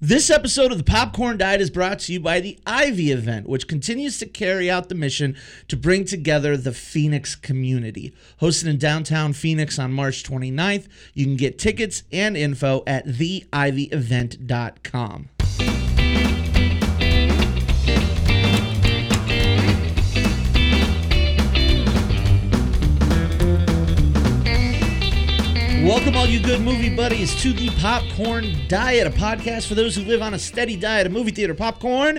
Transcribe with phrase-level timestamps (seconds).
[0.00, 3.66] This episode of the Popcorn Diet is brought to you by the Ivy event, which
[3.66, 5.34] continues to carry out the mission
[5.68, 8.12] to bring together the Phoenix community.
[8.42, 15.30] Hosted in downtown Phoenix on March 29th, you can get tickets and info at theivyevent.com.
[25.86, 30.02] Welcome, all you good movie buddies, to the Popcorn Diet, a podcast for those who
[30.02, 32.18] live on a steady diet of movie theater popcorn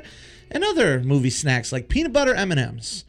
[0.49, 3.03] and other movie snacks like peanut butter M&Ms.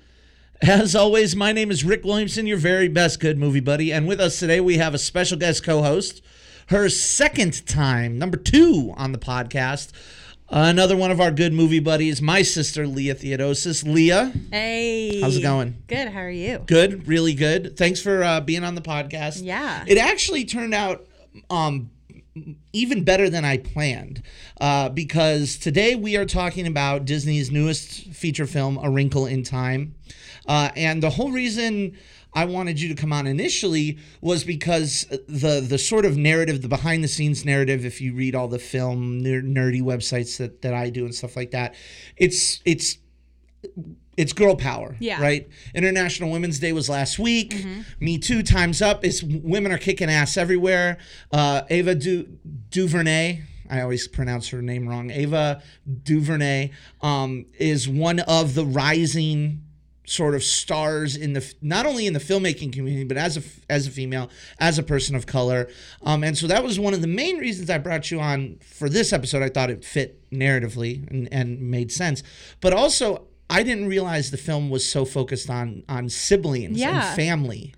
[0.60, 4.20] As always, my name is Rick Williamson, your very best good movie buddy, and with
[4.20, 6.22] us today we have a special guest co-host,
[6.70, 9.92] her second time, number two on the podcast.
[10.50, 13.84] Another one of our good movie buddies, my sister Leah Theodosis.
[13.86, 15.20] Leah, Hey.
[15.20, 15.82] How's it going?
[15.88, 16.08] Good.
[16.08, 16.58] How are you?
[16.66, 17.76] good, really good.
[17.76, 19.42] Thanks for uh, being on the podcast.
[19.44, 19.84] Yeah.
[19.86, 21.06] It actually turned out
[21.50, 21.90] um,
[22.72, 24.22] even better than I planned
[24.58, 29.96] uh, because today we are talking about Disney's newest feature film, A Wrinkle in Time.
[30.46, 31.94] Uh, and the whole reason
[32.34, 36.68] I wanted you to come on initially was because the the sort of narrative, the
[36.68, 40.74] behind the scenes narrative, if you read all the film ner- nerdy websites that, that
[40.74, 41.74] I do and stuff like that,
[42.16, 42.98] it's it's
[44.16, 44.96] it's girl power.
[44.98, 45.22] Yeah.
[45.22, 45.48] Right?
[45.74, 47.64] International Women's Day was last week.
[48.00, 49.04] Me Too, time's up.
[49.04, 50.98] It's women are kicking ass everywhere.
[51.32, 52.38] Uh, Ava du-
[52.70, 53.42] DuVernay.
[53.70, 55.10] I always pronounce her name wrong.
[55.10, 55.62] Ava
[56.02, 56.70] DuVernay
[57.00, 59.62] um, is one of the rising
[60.10, 63.86] sort of stars in the not only in the filmmaking community but as a as
[63.86, 65.68] a female as a person of color
[66.02, 68.88] um, and so that was one of the main reasons I brought you on for
[68.88, 72.22] this episode I thought it fit narratively and, and made sense
[72.60, 77.08] but also I didn't realize the film was so focused on on siblings Yeah.
[77.08, 77.74] and family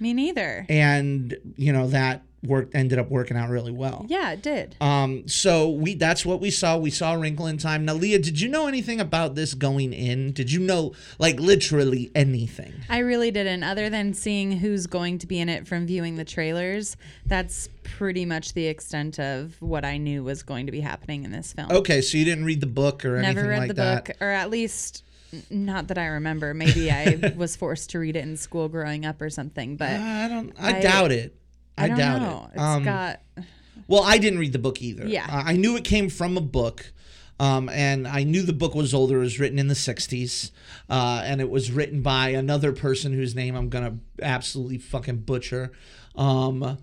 [0.00, 0.66] Me neither.
[0.68, 4.76] and you know that worked ended up working out really well Yeah, it did.
[4.80, 6.76] um, so we that's what we saw.
[6.76, 7.84] We saw Wrinkle in Time.
[7.84, 10.32] Now, Leah, did you know anything about this going in?
[10.32, 12.72] Did you know like literally anything?
[12.88, 13.64] I really didn't.
[13.64, 16.96] Other than seeing who's going to be in it from viewing the trailers,
[17.26, 21.32] that's pretty much the extent of what I knew was going to be happening in
[21.32, 21.72] this film.
[21.72, 24.04] Okay, so you didn't read the book or anything Never read like the that.
[24.06, 25.02] book, or at least
[25.50, 26.54] not that I remember.
[26.54, 29.76] Maybe I was forced to read it in school growing up or something.
[29.76, 30.52] But I don't.
[30.58, 31.34] I, I- doubt it.
[31.78, 32.44] I, I doubt know.
[32.44, 32.54] it.
[32.54, 33.20] It's Um, got
[33.86, 35.06] well, I didn't read the book either.
[35.06, 35.26] Yeah.
[35.28, 36.92] Uh, I knew it came from a book.
[37.40, 39.18] Um, and I knew the book was older.
[39.18, 40.50] It was written in the 60s.
[40.90, 45.18] Uh, and it was written by another person whose name I'm going to absolutely fucking
[45.18, 45.70] butcher.
[46.16, 46.78] Um,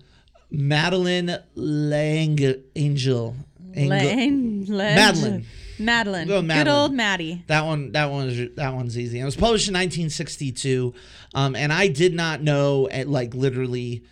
[0.50, 2.38] Madeline Lang
[2.74, 3.36] Angel.
[3.74, 5.46] Lane, Madeline.
[5.78, 6.26] Madeline.
[6.28, 7.44] Go Good old Maddie.
[7.46, 9.20] That one, that one's that one's easy.
[9.20, 10.94] It was published in 1962,
[11.34, 14.02] um, and I did not know, at, like literally,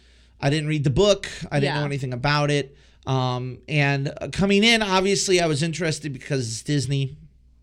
[0.45, 1.27] I didn't read the book.
[1.51, 1.81] I didn't Yeah.
[1.81, 2.77] know anything about it.
[3.07, 7.17] Um, and uh, coming in, obviously, I was interested because it's Disney.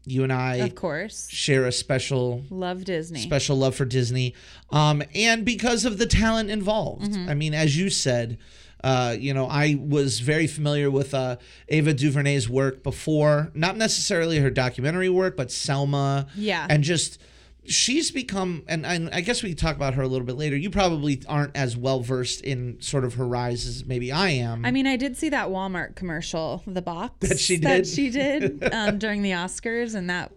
[0.04, 1.28] You and I Of course.
[1.30, 3.20] share a special Love Disney.
[3.22, 4.34] special love for Disney,
[4.72, 7.12] um, and because of the talent involved.
[7.12, 7.30] Mm-hmm.
[7.30, 8.40] I mean, as you said,
[8.84, 11.38] uh, you know, I was very familiar with uh,
[11.70, 16.66] Ava DuVernay's work before, not necessarily her documentary work, but Selma, Yeah.
[16.68, 17.20] and just
[17.66, 20.56] she's become, and, and I guess we can talk about her a little bit later.
[20.56, 24.66] You probably aren't as well versed in sort of her rise as maybe I am.
[24.66, 27.88] I mean, I did see that Walmart commercial, the box That she that did?
[27.88, 30.32] she did um, during the Oscars, and that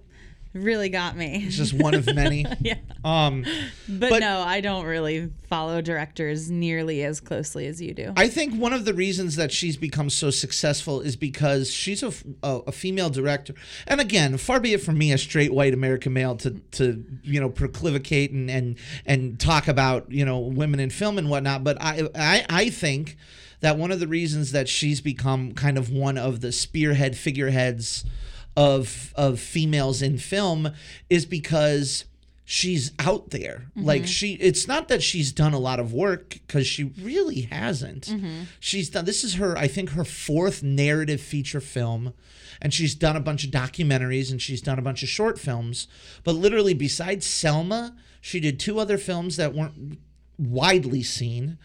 [0.55, 1.45] really got me.
[1.47, 2.47] it's just one of many.
[2.61, 3.45] yeah, Um,
[3.89, 8.13] but, But- no, I don't really follow directors nearly as closely as you do.
[8.17, 12.13] I think one of the reasons that she's become so successful is because she's a
[12.43, 13.55] a female director.
[13.87, 17.41] And again, far be it from me, a straight white American male, to to you
[17.41, 21.65] know proclivicate and and and talk about you know women in film and whatnot.
[21.65, 23.17] But I I, I think
[23.61, 28.05] that one of the reasons that she's become kind of one of the spearhead figureheads
[28.57, 30.71] of of females in film
[31.11, 32.05] is because
[32.45, 33.67] she's out there.
[33.71, 33.87] Mm-hmm.
[33.87, 38.07] Like she it's not that she's done a lot of work because she really hasn't.
[38.07, 38.43] Mm-hmm.
[38.61, 42.13] She's done this is her i think her fourth narrative feature film
[42.63, 45.89] and she's done a bunch of documentaries and she's done a bunch of short films.
[46.23, 49.99] But literally besides selma she did two other films that weren't
[50.39, 51.59] widely seen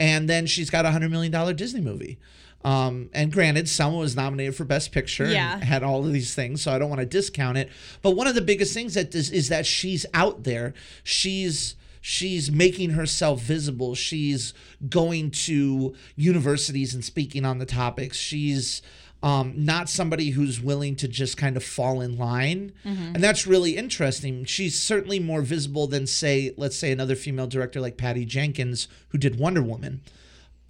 [0.00, 2.18] and then she's got a hundred million dollar disney movie
[2.64, 5.54] um, and granted, Selma was nominated for Best Picture Yeah.
[5.54, 7.68] and had all of these things, so I don't want to discount it.
[8.02, 10.72] But one of the biggest things that is, is that she's out there.
[11.02, 13.94] She's she's making herself visible.
[13.94, 14.52] She's
[14.88, 18.18] going to universities and speaking on the topics.
[18.18, 18.82] She's
[19.22, 22.72] um, not somebody who's willing to just kind of fall in line.
[22.84, 24.44] And that's really interesting.
[24.44, 29.16] She's certainly more visible than, say, let's say another female director like Patty Jenkins, who
[29.18, 30.02] did Wonder Woman.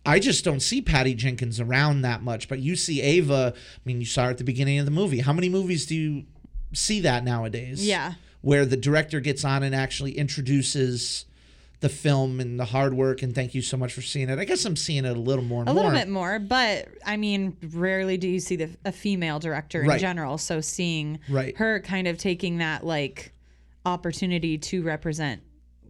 [0.07, 2.49] I just don't see Patty Jenkins around that much.
[2.49, 3.55] But you see Ava.
[3.57, 5.21] I mean, you saw her at the beginning of the movie.
[5.21, 6.25] How many movies do you
[6.73, 7.87] see that nowadays?
[7.87, 8.15] Yeah.
[8.43, 11.25] Where the director gets on and actually introduces
[11.81, 14.39] the film and the hard work and thank you so much for seeing it.
[14.39, 15.85] I guess I'm seeing it a little more and A more.
[15.85, 19.89] little bit more, but I mean, rarely do you see the, a female director in
[19.89, 20.01] Right.
[20.01, 20.39] general.
[20.39, 21.55] So seeing Right.
[21.59, 23.33] her kind of taking that like
[23.85, 25.43] opportunity to represent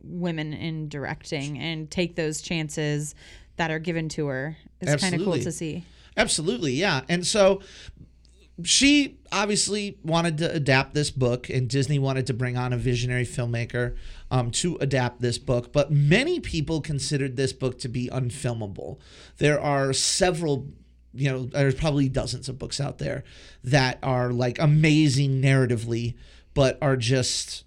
[0.02, 3.14] women in directing and take those chances
[3.56, 5.84] that are given to her is kind of cool to see.
[6.16, 7.02] Absolutely, yeah.
[7.08, 7.60] And so
[8.62, 13.24] she obviously wanted to adapt this book, and Disney wanted to bring on a visionary
[13.24, 13.96] filmmaker
[14.30, 15.72] um, to adapt this book.
[15.72, 18.98] But many people considered this book to be unfilmable.
[19.38, 20.68] There are several,
[21.12, 23.24] you know, there's probably dozens of books out there
[23.64, 26.14] that are like amazing narratively,
[26.54, 27.63] but are just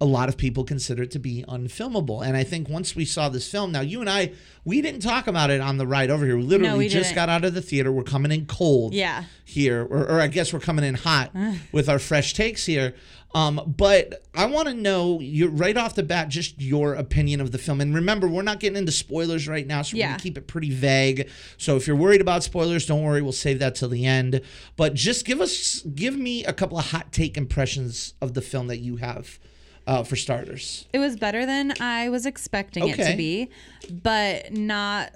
[0.00, 2.24] a lot of people consider it to be unfilmable.
[2.26, 4.32] And I think once we saw this film, now you and I,
[4.64, 6.36] we didn't talk about it on the ride over here.
[6.36, 7.90] We literally we just got out of the theater.
[7.90, 9.24] We're coming in cold Yeah.
[9.44, 11.34] here, or, or I guess we're coming in hot
[11.72, 12.94] with our fresh takes here.
[13.34, 17.52] Um, but I want to know you right off the bat, just your opinion of
[17.52, 17.80] the film.
[17.82, 20.08] And remember, we're not getting into spoilers right now, so we're Yeah.
[20.12, 21.28] gonna keep it pretty vague.
[21.58, 23.20] So if you're worried about spoilers, don't worry.
[23.22, 24.40] We'll save that till the end.
[24.76, 28.68] But just give us, give me a couple of hot take impressions of the film
[28.68, 29.38] that you have,
[29.86, 30.86] uh, for starters.
[30.92, 33.50] It was better than I was expecting it to be,
[33.90, 35.12] but not.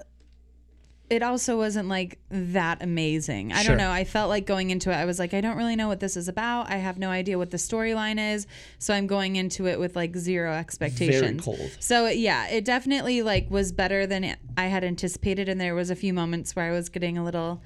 [1.09, 3.51] It also wasn't like that amazing.
[3.51, 3.71] I Sure.
[3.75, 3.91] don't know.
[3.91, 6.15] I felt like going into it, I was like, I don't really know what this
[6.15, 6.69] is about.
[6.71, 8.47] I have no idea what the storyline is.
[8.79, 11.43] So I'm going into it with like zero expectations.
[11.43, 11.71] Very cold.
[11.81, 15.49] So yeah, it definitely like was better than I had anticipated.
[15.49, 17.61] And there was a few moments where I was getting a little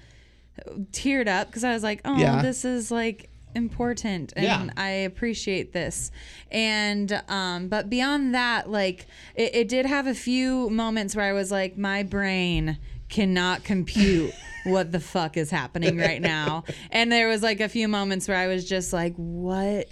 [0.91, 2.41] teared up because I was like, oh, Yeah.
[2.41, 4.69] this is like important and Yeah.
[4.77, 6.11] I appreciate this.
[6.51, 11.33] And um but beyond that, like it, it did have a few moments where I
[11.33, 12.77] was like, my brain
[13.09, 14.33] cannot compute
[14.65, 16.63] what the fuck is happening right now.
[16.91, 19.87] And there was like a few moments where I was just like, what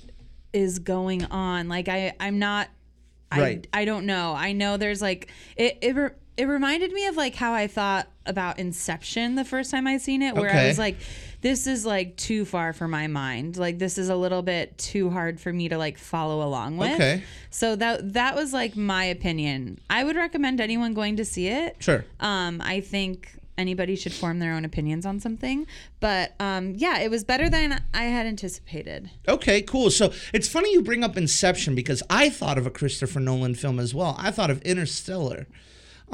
[0.51, 1.67] is going on?
[1.69, 2.69] Like I I'm not
[3.35, 3.67] Right.
[3.73, 4.35] I, I don't know.
[4.37, 8.07] I know there's like it it, re- it reminded me of like how I thought
[8.27, 10.97] about Inception the first time I seen it where I was like
[11.43, 13.57] this is like too far for my mind.
[13.57, 16.93] Like this is a little bit too hard for me to like follow along with.
[16.93, 17.23] Okay.
[17.49, 19.79] So that that was like my opinion.
[19.89, 21.75] I would recommend anyone going to see it.
[21.79, 22.05] Sure.
[22.21, 25.67] Um, I think anybody should form their own opinions on something.
[25.99, 29.11] But um, yeah, it was better than I had anticipated.
[29.27, 29.91] Okay, cool.
[29.91, 33.79] So it's funny you bring up Inception because I thought of a Christopher Nolan film
[33.81, 34.15] as well.
[34.17, 35.45] I thought of Interstellar.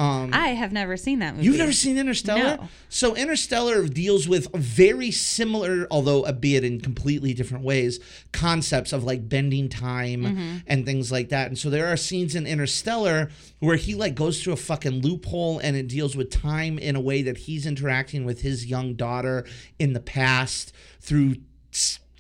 [0.02, 1.46] I have never seen that movie.
[1.46, 2.58] You've never seen Interstellar?
[2.58, 2.70] No.
[2.88, 8.00] So Interstellar deals with very similar, although albeit in completely different ways,
[8.32, 10.56] concepts of like bending time Mm-hmm.
[10.68, 11.48] and things like that.
[11.48, 13.30] And so there are scenes in Interstellar
[13.60, 17.02] where he like goes through a fucking loophole and it deals with time in a
[17.02, 19.46] way that he's interacting with his young daughter
[19.80, 20.72] in the past
[21.02, 21.36] through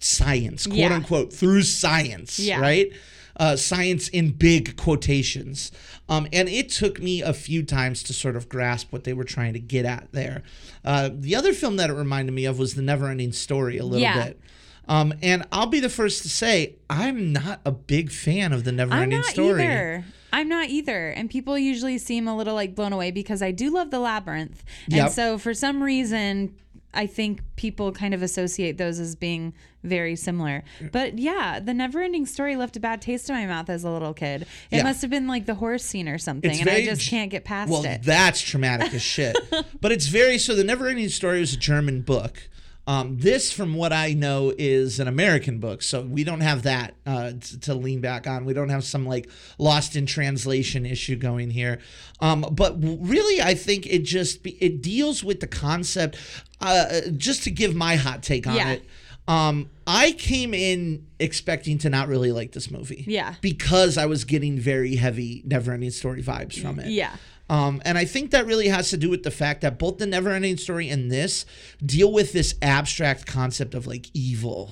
[0.01, 0.93] science, quote Yeah.
[0.95, 2.59] unquote, through science, Yeah.
[2.59, 2.91] right?
[3.39, 5.71] Uh, science in big quotations.
[6.09, 9.23] Um, and it took me a few times to sort of grasp what they were
[9.23, 10.43] trying to get at there.
[10.85, 14.01] Uh, the other film that it reminded me of was The Neverending Story a little
[14.01, 14.25] Yeah.
[14.27, 14.39] bit.
[14.87, 18.71] Um, and I'll be the first to say, I'm not a big fan of The
[18.71, 19.63] I'm Neverending not Story.
[19.63, 20.05] either.
[20.33, 21.09] I'm not either.
[21.09, 24.63] And people usually seem a little like blown away because I do love the labyrinth.
[24.91, 26.55] And so for some reason
[26.93, 29.53] I think people kind of associate those as being
[29.83, 30.63] very similar.
[30.91, 33.89] But yeah, the never ending story left a bad taste in my mouth as a
[33.91, 34.41] little kid.
[34.71, 34.83] It Yeah.
[34.83, 36.49] must have been like the horse scene or something.
[36.51, 37.87] It's and I just can't get past Well, it.
[37.87, 39.37] Well, that's traumatic as shit.
[39.81, 40.55] But it's very so.
[40.55, 42.49] The Neverending Story was a German book.
[42.89, 45.83] Um, this, from what I know, is an American book.
[45.83, 48.45] So we don't have that uh, t- to lean back on.
[48.45, 49.29] We don't have some like
[49.59, 51.79] lost in translation issue going here.
[52.19, 56.17] Um, but really, I think it just be, it deals with the concept.
[56.59, 58.69] Uh, just to give my hot take on Yeah.
[58.71, 58.83] it.
[59.27, 63.03] Um, I came in expecting to not really like this movie.
[63.07, 63.35] Yeah.
[63.41, 66.87] Because I was getting very heavy Neverending Story vibes from it.
[66.87, 67.15] yeah.
[67.49, 70.05] Um, and I think that really has to do with the fact that both the
[70.05, 71.45] Neverending Story and this
[71.83, 74.71] deal with this abstract concept of like evil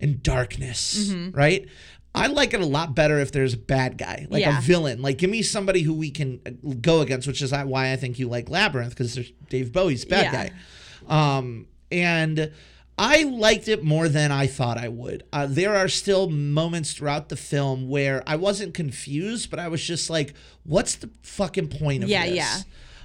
[0.00, 1.36] and darkness, Mm-hmm.
[1.36, 1.68] right?
[2.14, 4.58] I like it a lot better if there's a bad guy, like Yeah.
[4.58, 5.02] a villain.
[5.02, 8.18] Like, give me somebody who we can uh, go against, which is why I think
[8.18, 10.48] you like Labyrinth because there's Dave Bowie's bad Yeah.
[10.48, 11.36] guy.
[11.38, 12.50] Um, and
[12.98, 15.22] I liked it more than I thought I would.
[15.32, 19.82] Uh, there are still moments throughout the film where I wasn't confused, but I was
[19.84, 20.32] just like,
[20.64, 22.56] "What's the fucking point of Yeah, this?" yeah.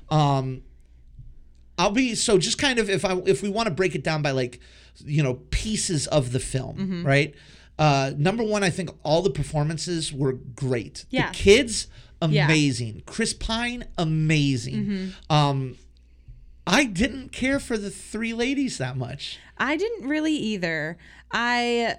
[0.10, 0.63] Um,
[1.77, 4.21] I'll be so just kind of if I if we want to break it down
[4.21, 4.60] by like
[5.03, 7.05] you know pieces of the film, Mm-hmm.
[7.07, 7.36] right?
[7.79, 11.05] Uh, number one, I think all the performances were great.
[11.10, 11.31] Yeah.
[11.31, 11.88] The kids,
[12.29, 12.45] Yeah.
[12.45, 13.01] amazing.
[13.07, 14.75] Chris Pine, amazing.
[14.75, 15.33] Mm-hmm.
[15.33, 15.75] Um,
[16.65, 19.39] I didn't care for the three ladies that much.
[19.57, 20.97] I didn't really either.
[21.31, 21.95] I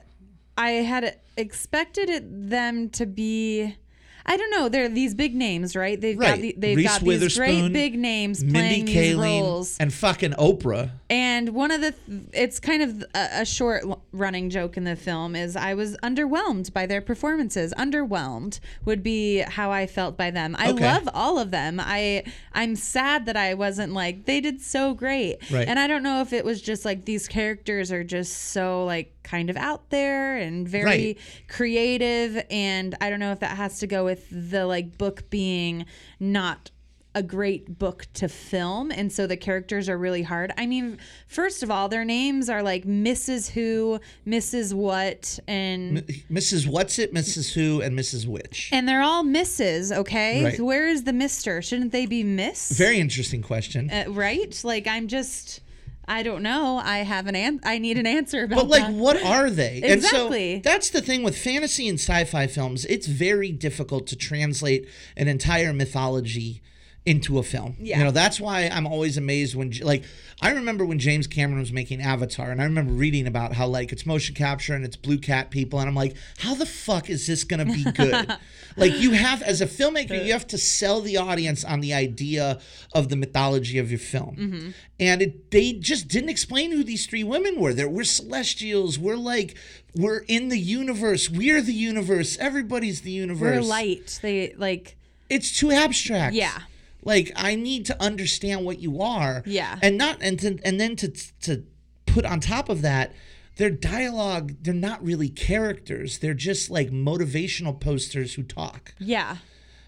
[0.56, 3.76] I had expected it, them to be
[4.24, 4.68] I don't know.
[4.68, 6.00] They're these big names, right?
[6.00, 6.34] They've Right.
[6.36, 8.52] got the, they've Reese got these great big names playing
[8.84, 9.76] Mindy these Kaling roles.
[9.78, 10.90] and fucking Oprah.
[11.10, 11.94] And one of the,
[12.32, 16.72] it's kind of a, a short running joke in the film is I was underwhelmed
[16.72, 17.74] by their performances.
[17.76, 20.54] Underwhelmed would be how I felt by them.
[20.58, 20.84] I Okay.
[20.84, 21.80] love all of them.
[21.82, 22.24] I
[22.54, 25.38] I'm sad that I wasn't like they did so great.
[25.50, 25.66] Right.
[25.68, 29.12] And I don't know if it was just like these characters are just so like
[29.22, 31.18] kind of out there and very Right.
[31.48, 35.86] creative and I don't know if that has to go with the like book being
[36.18, 36.70] not
[37.14, 40.50] a great book to film and so the characters are really hard.
[40.56, 40.96] I mean,
[41.28, 43.50] first of all, their names are like Mrs.
[43.50, 44.72] Who, Mrs.
[44.72, 45.98] What and
[46.30, 46.66] Mrs.
[46.66, 47.52] What's It, Mrs.
[47.52, 48.26] Who, and Mrs.
[48.26, 48.70] Which.
[48.72, 50.42] and they're all Mrs., okay?
[50.42, 50.60] Right.
[50.60, 51.60] Where is the Mister?
[51.60, 52.72] Shouldn't they be Miss?
[52.72, 53.90] Very interesting question.
[53.90, 54.58] uh, right?
[54.64, 55.60] Like I'm just
[56.06, 56.78] I don't know.
[56.82, 58.92] I have an an- I need an answer about But like, that.
[58.92, 59.80] what are they?
[59.82, 60.54] Exactly.
[60.54, 62.84] And so that's the thing with fantasy and sci-fi films.
[62.86, 66.60] It's very difficult to translate an entire mythology
[67.04, 67.76] into a film.
[67.80, 67.98] Yeah.
[67.98, 70.04] You know, that's why I'm always amazed when like
[70.40, 73.90] I remember when James Cameron was making Avatar and I remember reading about how like
[73.90, 77.26] it's motion capture and it's blue cat people and I'm like, how the fuck is
[77.26, 78.36] this going to be good?
[78.76, 82.60] like you have as a filmmaker, you have to sell the audience on the idea
[82.94, 84.36] of the mythology of your film.
[84.36, 84.70] Mm-hmm.
[85.00, 87.74] And it, they just didn't explain who these three women were.
[87.74, 89.56] There we're celestials, we're like
[89.94, 91.28] we're in the universe.
[91.28, 92.38] We're the universe.
[92.38, 93.56] Everybody's the universe.
[93.56, 94.20] we're light.
[94.22, 94.96] They like
[95.28, 96.34] It's too abstract.
[96.34, 96.60] Yeah.
[97.02, 99.42] Like I need to understand what you are.
[99.46, 99.78] Yeah.
[99.82, 101.08] And not and to, and then to
[101.42, 101.64] to
[102.06, 103.12] put on top of that
[103.56, 106.18] their dialogue, they're not really characters.
[106.20, 108.94] They're just like motivational posters who talk.
[108.98, 109.38] yeah.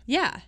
[0.07, 0.41] Yeah.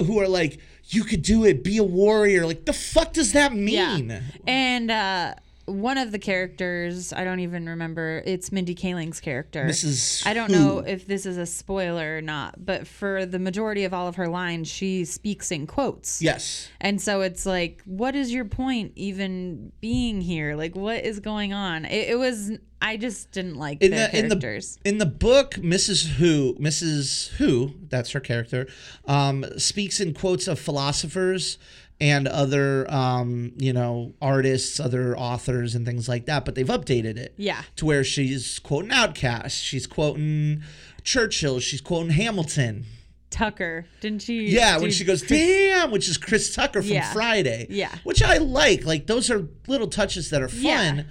[0.00, 2.46] Who are like, you could do it, be a warrior.
[2.46, 4.08] Like the fuck does that mean?
[4.08, 4.20] Yeah.
[4.46, 5.34] And uh
[5.66, 9.64] one of the characters, I don't even remember, it's Mindy Kaling's character.
[9.66, 10.26] Mrs.
[10.26, 10.58] I don't Who.
[10.58, 14.16] know if this is a spoiler or not, but for the majority of all of
[14.16, 16.20] her lines, she speaks in quotes.
[16.20, 16.68] Yes.
[16.80, 20.56] And so it's like, what is your point even being here?
[20.56, 21.84] Like, what is going on?
[21.84, 24.78] It, it was, I just didn't like in the the in characters.
[24.82, 28.66] the in the book mrs who mrs who that's her character
[29.06, 31.58] um speaks in quotes of philosophers
[32.02, 37.16] and other um you know artists other authors and things like that but they've updated
[37.16, 37.62] it Yeah.
[37.76, 40.62] to where she's quoting OutKast she's quoting
[41.04, 42.84] churchill she's quoting hamilton
[43.30, 44.48] Tucker, didn't she?
[44.48, 47.10] yeah, when she goes, Chris- damn, which is Chris Tucker from Yeah.
[47.14, 47.66] Friday.
[47.70, 47.90] Yeah.
[48.04, 48.84] Which I like.
[48.84, 50.60] Like, those are little touches that are fun.
[50.62, 51.02] Yeah.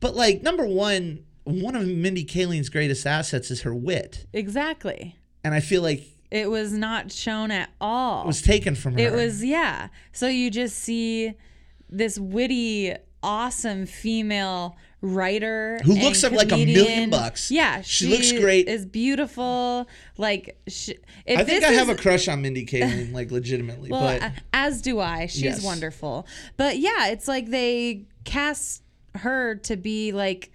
[0.00, 4.24] But, like, number one, one of Mindy Kaling's greatest assets is her wit.
[4.32, 5.16] Exactly.
[5.44, 8.22] And I feel like it was not shown at all.
[8.24, 8.98] It was taken from her.
[8.98, 9.88] It was yeah.
[10.12, 11.34] So you just see
[11.88, 17.50] this witty, awesome female writer Who looks up like a million bucks.
[17.50, 18.66] Yeah, She looks great.
[18.66, 19.86] Is beautiful.
[20.18, 20.96] Like she,
[21.28, 23.90] I think I have is- a crush on Mindy Kaling, like, legitimately.
[23.90, 25.26] Well, but as do I.
[25.26, 25.62] She's Yes.
[25.62, 26.26] wonderful.
[26.56, 28.82] But yeah, it's like they cast
[29.16, 30.50] her to be like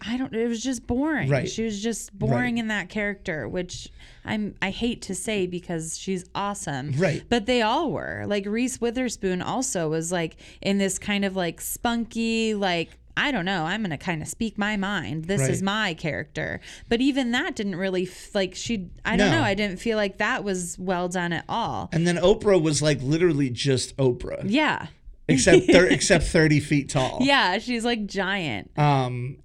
[0.00, 1.28] I don't it was just boring.
[1.28, 1.48] Right.
[1.50, 2.60] She was just boring Right.
[2.60, 3.88] in that character, which
[4.28, 6.92] I'm I hate to say because she's awesome.
[6.96, 7.22] Right.
[7.28, 8.24] But they all were.
[8.26, 13.44] Like Reese Witherspoon also was like in this kind of like spunky like I don't
[13.44, 13.64] know.
[13.64, 15.24] I'm gonna kind of speak my mind.
[15.24, 15.50] This Right.
[15.50, 16.60] is my character.
[16.88, 18.90] But even that didn't really f- like she.
[19.04, 19.38] I don't No.
[19.38, 19.42] know.
[19.42, 21.88] I didn't feel like that was well done at all.
[21.92, 24.86] and then Oprah was, like, literally just Oprah, Yeah.
[25.26, 27.18] except, thir- except 30 feet tall.
[27.20, 28.70] Yeah, she's like giant.
[28.78, 29.38] Um,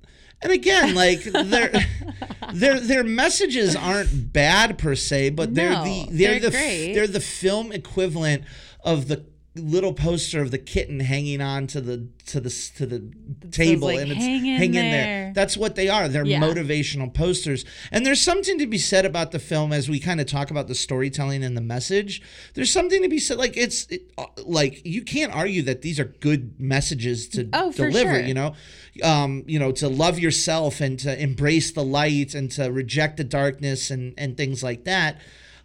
[0.43, 1.71] and again, like their
[2.53, 6.93] their their messages aren't bad per se, but they're the they're, they're the great.
[6.93, 8.43] they're the film equivalent
[8.83, 13.11] of the little poster of the kitten hanging on to the to the to the
[13.51, 16.07] table like, and it's "Hang in hanging there." That's what they are.
[16.07, 16.39] They're Yeah.
[16.41, 17.63] motivational posters.
[17.91, 20.67] And there's something to be said about the film as we kind of talk about
[20.67, 22.21] the storytelling and the message.
[22.55, 25.99] There's something to be said like it's it, uh, like you can't argue that these
[25.99, 28.23] are good messages to Oh, deliver, sure.
[28.25, 28.55] you know.
[29.03, 33.23] Um, you know, to love yourself and to embrace the light and to reject the
[33.23, 35.19] darkness and and things like that.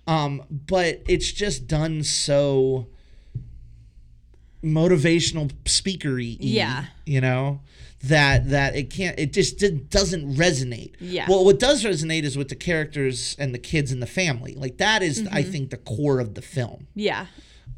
[0.07, 2.87] Um, but it's just done so
[4.63, 6.87] motivational speakery Yeah.
[7.07, 7.61] you know
[8.05, 11.27] that that it can't it just did, doesn't resonate Yeah.
[11.29, 14.79] well what does resonate is with the characters and the kids and the family like
[14.79, 15.51] that is, i Mm-hmm.
[15.53, 17.27] think the core of the film Yeah.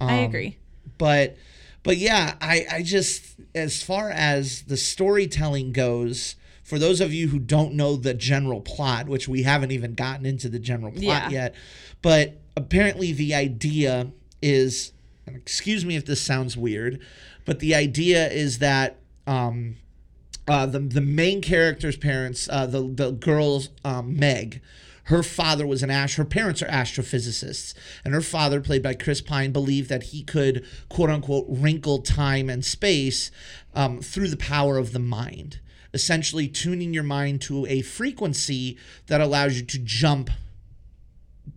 [0.01, 0.57] I Um, agree.
[0.99, 1.37] but
[1.83, 7.29] but yeah i i just as far as the storytelling goes for those of you
[7.29, 11.03] who don't know the general plot which we haven't even gotten into the general plot
[11.03, 11.29] Yeah.
[11.31, 11.55] yet
[12.03, 14.93] but apparently the idea is
[15.35, 17.01] excuse me if this sounds weird,
[17.45, 19.77] but the idea is that um,
[20.49, 24.61] uh, the the main character's parents, uh, the the girl's um, Meg,
[25.05, 26.17] her father was an ash.
[26.17, 30.65] Her parents are astrophysicists, and her father, played by Chris Pine, believed that he could
[30.89, 33.31] quote unquote wrinkle time and space
[33.75, 35.61] um, through the power of the mind,
[35.95, 40.31] essentially tuning your mind to a frequency that allows you to jump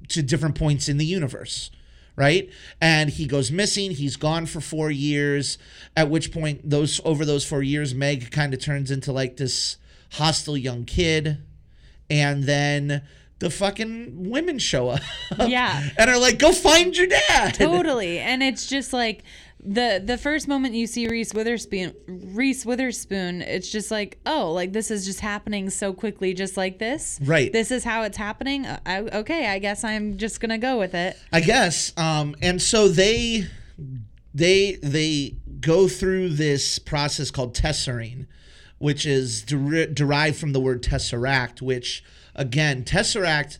[0.09, 1.71] to different points in the universe
[2.15, 2.49] right?
[2.79, 3.91] And he goes missing.
[3.91, 5.57] He's gone for 4 years
[5.95, 9.77] at which point those over those 4 years Meg kind of turns into like this
[10.11, 11.39] hostile young kid.
[12.09, 13.01] And then
[13.39, 15.01] the fucking women show up.
[15.37, 15.89] Yeah.
[15.97, 17.55] and are like go find your dad.
[17.55, 18.19] Totally.
[18.19, 19.23] And it's just like
[19.65, 24.73] the the first moment you see Reese Witherspoon Reese Witherspoon it's just like oh like
[24.73, 27.51] this is just happening so quickly just like this Right.
[27.53, 30.93] this is how it's happening Uh, I, okay I guess I'm just gonna go with
[30.93, 31.93] it I guess.
[31.97, 33.47] Um, and so they
[34.33, 38.27] they they go through this process called tessering,
[38.79, 41.61] which is der- derived from the word tesseract.
[41.61, 42.03] Which
[42.35, 43.59] again, tesseract.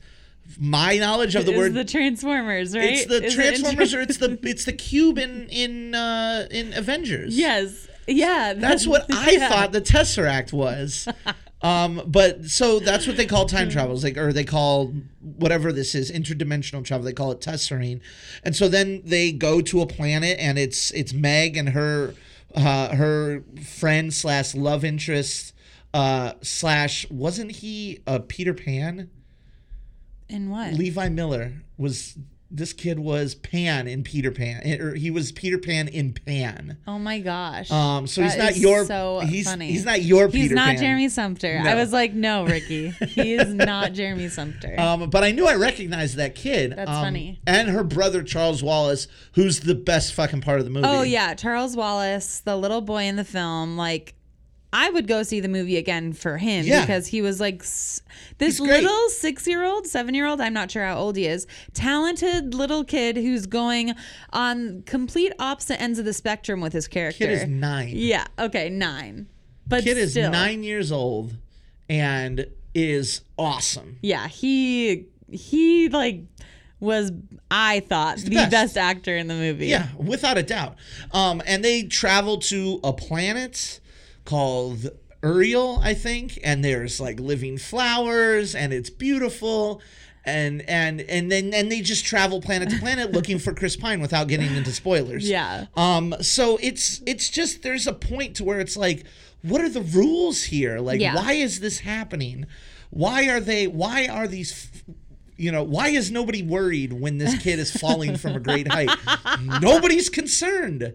[0.60, 4.01] My knowledge of the Is word the Transformers right it's the Is it Transformers or
[4.01, 7.38] it's the it's the cube in in uh, in Avengers.
[7.38, 9.50] yes yeah That's what I yeah.
[9.50, 11.07] thought the Tesseract was.
[11.63, 15.95] Um, but so that's what they call time travels, like, or they call whatever this
[15.95, 17.05] is interdimensional travel.
[17.05, 18.01] They call it tessering,
[18.43, 22.15] and so then they go to a planet, and it's it's Meg and her
[22.53, 25.53] uh, her friend slash love interest
[25.93, 29.10] uh, slash wasn't he a Peter Pan?
[30.29, 32.17] In what Levi Miller was
[32.53, 36.77] this kid was Pan in Peter Pan, or he was Peter Pan in Pan.
[36.87, 39.71] oh my gosh Um, so he's not your so he's funny.
[39.71, 40.77] he's not your Peter He's Peter not Pan.
[40.77, 41.61] Jeremy Sumpter.
[41.65, 42.89] I was like, no, Ricky.
[43.13, 44.79] He is not Jeremy Sumpter.
[44.79, 46.73] Um, but I knew I recognized that kid.
[46.75, 47.41] That's um, funny.
[47.47, 50.87] And her brother Charles Wallace, who's the best fucking part of the movie.
[50.87, 54.15] oh yeah, Charles Wallace, the little boy in the film, like
[54.73, 56.81] I would go see the movie again for him Yeah.
[56.81, 58.01] because he was like s-
[58.39, 61.27] this He's little six year old, seven year old, I'm not sure how old he
[61.27, 63.93] is, talented little kid who's going
[64.31, 67.25] on complete opposite ends of the spectrum with his character.
[67.25, 67.93] Kid is nine.
[67.95, 69.27] yeah, okay, nine.
[69.67, 71.38] But Kid is nine years old,
[71.88, 73.97] and is awesome.
[74.01, 76.21] Yeah, he he like
[76.79, 77.12] was
[77.49, 78.51] I thought the, best.
[78.51, 78.77] best.
[78.77, 79.67] actor in the movie.
[79.67, 80.75] Yeah, without a doubt.
[81.12, 83.79] Um, and they travel to a planet
[84.25, 84.89] called
[85.23, 89.81] Uriel, I think, and there's like living flowers, and it's beautiful.
[90.25, 93.99] And and and then and they just travel planet to planet looking for Chris Pine
[93.99, 95.29] without getting into spoilers.
[95.29, 95.65] Yeah.
[95.75, 96.15] Um.
[96.21, 99.03] So it's it's just there's a point to where it's like,
[99.41, 100.79] what are the rules here?
[100.79, 101.15] Like, Yeah.
[101.15, 102.45] why is this happening?
[102.89, 103.67] Why are they?
[103.67, 104.69] Why are these?
[105.43, 108.89] You know, why is nobody worried when this kid is falling from a great height?
[109.62, 110.93] Nobody's concerned.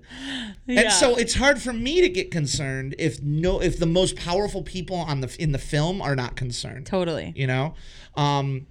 [0.66, 0.80] Yeah.
[0.80, 4.62] And so it's hard for me to get concerned if no if the most powerful
[4.62, 7.32] people on the in the film are not concerned Totally.
[7.36, 7.74] you know
[8.16, 8.66] um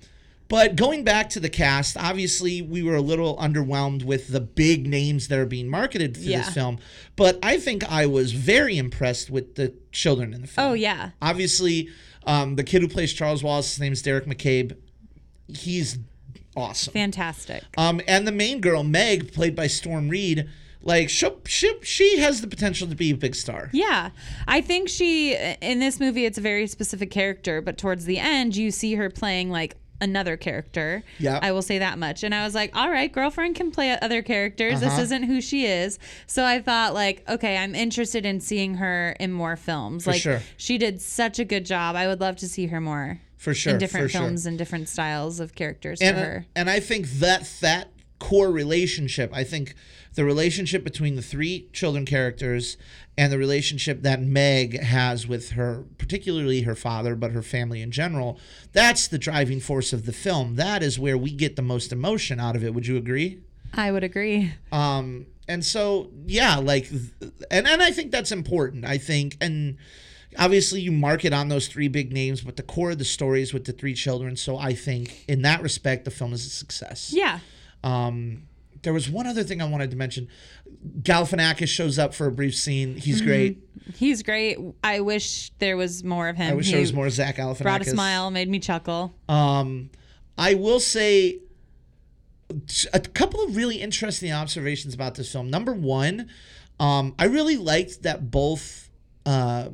[0.50, 4.88] but going back to the cast obviously we were a little underwhelmed with the big
[4.88, 6.40] names that are being marketed for Yeah.
[6.44, 6.80] this film
[7.16, 11.12] but i think i was very impressed with the children in the film Oh yeah.
[11.22, 11.90] obviously
[12.26, 14.76] um the kid who plays charles wallace his name is deric mccabe
[15.54, 15.98] he's
[16.56, 17.64] awesome Fantastic.
[17.78, 20.48] um and the main girl meg played by storm reid
[20.82, 24.12] like she, she, she has the potential to be a big star Yeah.
[24.48, 28.56] I think she in this movie it's a very specific character, but towards the end
[28.56, 31.04] you see her playing like another character.
[31.20, 31.40] Yeah.
[31.42, 32.24] I will say that much.
[32.24, 34.80] And I was like, "All right, girlfriend can play other characters.
[34.80, 35.02] This Uh-huh.
[35.02, 39.32] isn't who she is." So I thought like, "Okay, I'm interested in seeing her in
[39.34, 40.42] more films." like sure.
[40.56, 41.96] she did such a good job.
[41.96, 44.22] I would love to see her more for sure in different for sure.
[44.22, 46.46] films and different styles of characters and for her.
[46.56, 49.76] and I think that that core relationship, I think
[50.16, 52.78] the relationship between the three children characters
[53.18, 57.92] and the relationship that Meg has with her, particularly her father, but her family in
[57.92, 58.40] general,
[58.74, 60.56] that's the driving force of the film.
[60.56, 62.74] That is where we get the most emotion out of it.
[62.74, 63.40] Would you agree?
[63.74, 64.54] I would agree.
[64.72, 66.90] Um, and so yeah, like,
[67.52, 68.86] and and I think that's important.
[68.86, 69.78] I think, and
[70.38, 73.42] obviously you mark it on those three big names, but the core of the story
[73.42, 74.36] is with the three children.
[74.36, 77.14] So I think in that respect, the film is a success.
[77.16, 77.40] Yeah.
[77.84, 78.44] Um,
[78.84, 80.28] there was one other thing I wanted to mention.
[81.02, 82.96] Galifianakis shows up for a brief scene.
[82.96, 83.60] He's great.
[83.96, 84.58] He's great.
[84.84, 86.52] I wish there was more of him.
[86.52, 87.64] I wish He there was more Zach Galifianakis.
[87.64, 89.16] Brought a smile, made me chuckle.
[89.28, 89.90] Um,
[90.38, 91.40] I will say
[92.94, 95.50] a couple of really interesting observations about this film.
[95.50, 96.30] Number one,
[96.80, 98.90] um, I really liked that both
[99.26, 99.70] uh,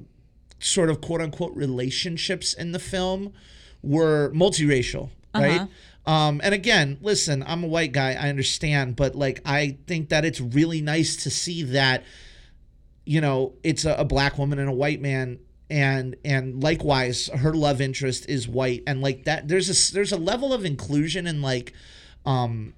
[0.64, 3.34] sort of quote unquote relationships in the film
[3.82, 5.62] were multiracial, right?
[6.06, 10.26] Um, and again, listen, I'm a white guy, I understand, but like I think that
[10.26, 12.04] it's really nice to see that,
[13.06, 15.40] you know, it's a, a black woman and a white man.
[15.70, 20.18] And and likewise, her love interest is white, and like that, there's a there's a
[20.18, 21.74] level of inclusion and like,
[22.26, 22.74] um,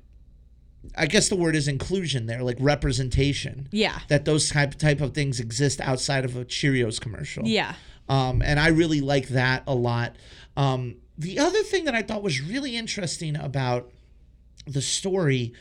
[0.97, 3.67] I guess the word is inclusion there, like representation.
[3.71, 3.99] Yeah.
[4.07, 7.45] That those type type of things exist outside of a Cheerios commercial.
[7.45, 7.73] Yeah.
[8.07, 10.15] Um, and I really like that a lot.
[10.55, 13.91] Um, the other thing that I thought was really interesting about
[14.67, 15.53] the story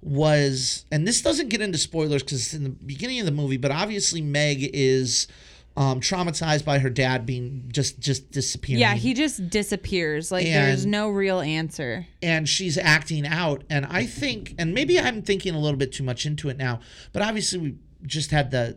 [0.00, 3.56] was, and this doesn't get into spoilers because it's in the beginning of the movie,
[3.56, 5.28] but obviously Meg is
[5.76, 8.80] um, traumatized by her dad being just just disappearing.
[8.80, 10.30] Yeah, he just disappears.
[10.30, 12.06] Like there's no real answer.
[12.22, 16.02] and she's acting out and i think and maybe i'm thinking a little bit too
[16.04, 16.78] much into it now
[17.12, 17.74] but obviously we
[18.06, 18.76] just had the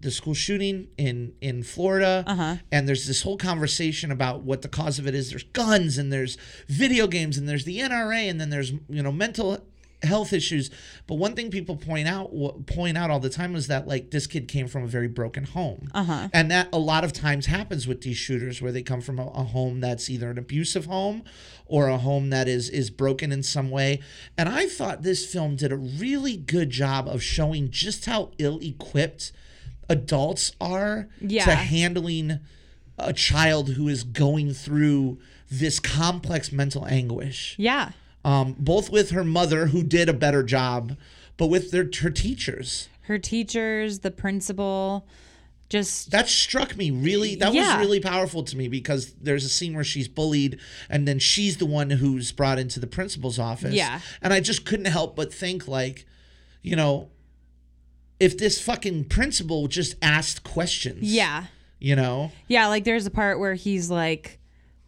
[0.00, 2.56] the school shooting in in florida Uh-huh.
[2.70, 6.12] and there's this whole conversation about what the cause of it is there's guns and
[6.12, 6.36] there's
[6.68, 9.58] video games and there's the nra and then there's you know mental
[10.04, 10.70] health issues
[11.08, 12.30] but one thing people point out
[12.66, 15.42] point out all the time is that like this kid came from a very broken
[15.42, 16.28] home Uh-huh.
[16.32, 19.26] and that a lot of times happens with these shooters where they come from a,
[19.26, 21.24] a home that's either an abusive home
[21.66, 23.98] or a home that is is broken in some way
[24.36, 29.32] and i thought this film did a really good job of showing just how ill-equipped
[29.88, 31.44] adults are Yeah.
[31.44, 32.38] to handling
[32.98, 35.18] a child who is going through
[35.50, 37.90] this complex mental anguish Yeah.
[38.24, 40.96] Um, both with her mother who did a better job
[41.36, 45.06] but with their her teachers Her teachers, the principal,
[45.68, 47.76] just that struck me really that Yeah.
[47.76, 50.58] was really powerful to me because there's a scene where she's bullied
[50.90, 54.00] and then she's the one who's brought into the principal's office Yeah.
[54.22, 56.06] and i just couldn't help but think like
[56.62, 57.10] you know
[58.18, 61.44] if this fucking principal just asked questions yeah.
[61.78, 64.40] you know Yeah, like there's a part where he's like,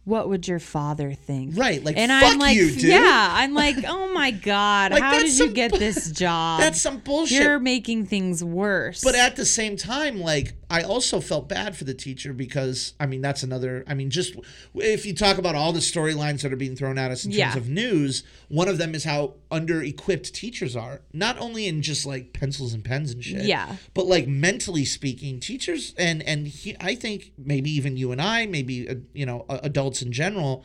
[0.05, 3.77] "What would your father think?" Right, like, and fuck I'm like, you, yeah, I'm like,
[3.87, 6.59] oh my god, Like, how did some you get this job?
[6.59, 9.03] that's some bullshit You're making things worse.
[9.03, 13.05] But at the same time, like I also felt bad for the teacher because I
[13.05, 13.83] mean that's another.
[13.87, 14.35] I mean, just
[14.75, 17.51] if you talk about all the storylines that are being thrown at us in Yeah.
[17.51, 21.01] terms of news, one of them is how under-equipped teachers are.
[21.13, 23.43] Not only in just like pencils and pens and shit.
[23.43, 23.75] Yeah.
[23.93, 28.45] But like mentally speaking, teachers and and he, I think maybe even you and I,
[28.45, 30.63] maybe uh, you know uh, adults in general,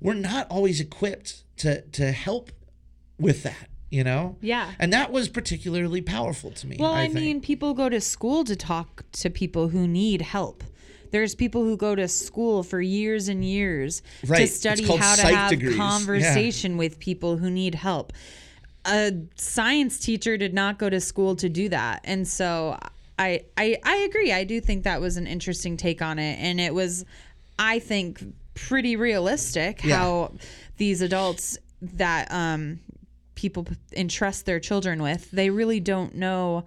[0.00, 2.50] we're not always equipped to to help
[3.18, 3.68] with that.
[3.90, 4.36] You know.
[4.42, 4.72] Yeah.
[4.78, 6.76] And that was particularly powerful to me.
[6.78, 7.14] well, I, think.
[7.14, 10.62] mean, people go to school to talk to people who need help.
[11.10, 14.40] There's people who go to school for years and years Right.
[14.40, 15.72] to study how to have degrees.
[15.72, 15.76] Yeah.
[15.78, 18.12] conversation with people who need help.
[18.84, 22.00] A science teacher did not go to school to do that.
[22.04, 22.78] And so
[23.18, 24.32] I I I agree.
[24.32, 27.04] I do think that was an interesting take on it and it was
[27.58, 28.22] I think
[28.54, 29.96] pretty realistic Yeah.
[29.98, 30.32] how
[30.78, 32.80] these adults that um
[33.34, 33.64] people
[33.96, 36.64] entrust their children with, they really don't know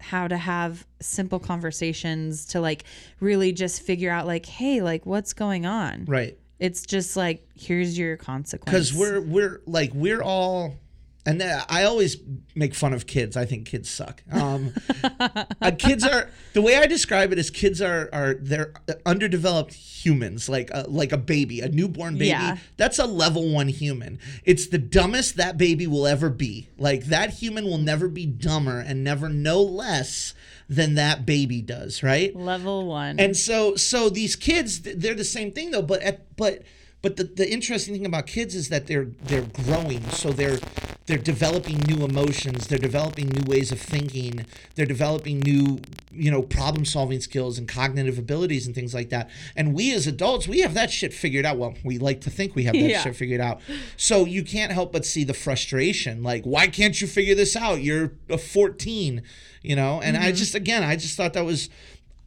[0.00, 2.84] how to have simple conversations to like
[3.20, 6.04] really just figure out like, hey, like what's going on?
[6.06, 6.38] right.
[6.58, 8.64] It's just like here's your consequence.
[8.90, 10.74] because we're we're like we're all
[11.28, 12.16] and I always
[12.54, 13.36] make fun of kids.
[13.36, 14.22] I think kids suck.
[14.32, 14.72] Um,
[15.20, 18.72] uh, kids are the way I describe it is kids are are they're
[19.04, 22.28] underdeveloped humans, like a, like a baby, a newborn baby.
[22.28, 22.56] Yeah.
[22.78, 24.18] That's a level one human.
[24.44, 26.70] It's the dumbest that baby will ever be.
[26.78, 30.32] Like that human will never be dumber and never know less
[30.66, 32.02] than that baby does.
[32.02, 32.34] Right.
[32.34, 33.20] level one.
[33.20, 36.62] And so so these kids they're the same thing though, but at, but
[37.00, 40.02] but the, the interesting thing about kids is that they're they're growing.
[40.10, 40.58] So they're
[41.06, 45.78] they're developing new emotions, they're developing new ways of thinking, they're developing new,
[46.12, 49.30] you know, problem solving skills and cognitive abilities and things like that.
[49.56, 51.56] And we as adults, we have that shit figured out.
[51.56, 53.02] Well, we like to think we have that Yeah.
[53.02, 53.60] shit figured out.
[53.96, 56.22] So you can't help but see the frustration.
[56.22, 57.80] Like, why can't you figure this out?
[57.82, 59.22] You're a 14,
[59.62, 60.02] you know?
[60.02, 60.26] And Mm-hmm.
[60.26, 61.70] I just again, I just thought that was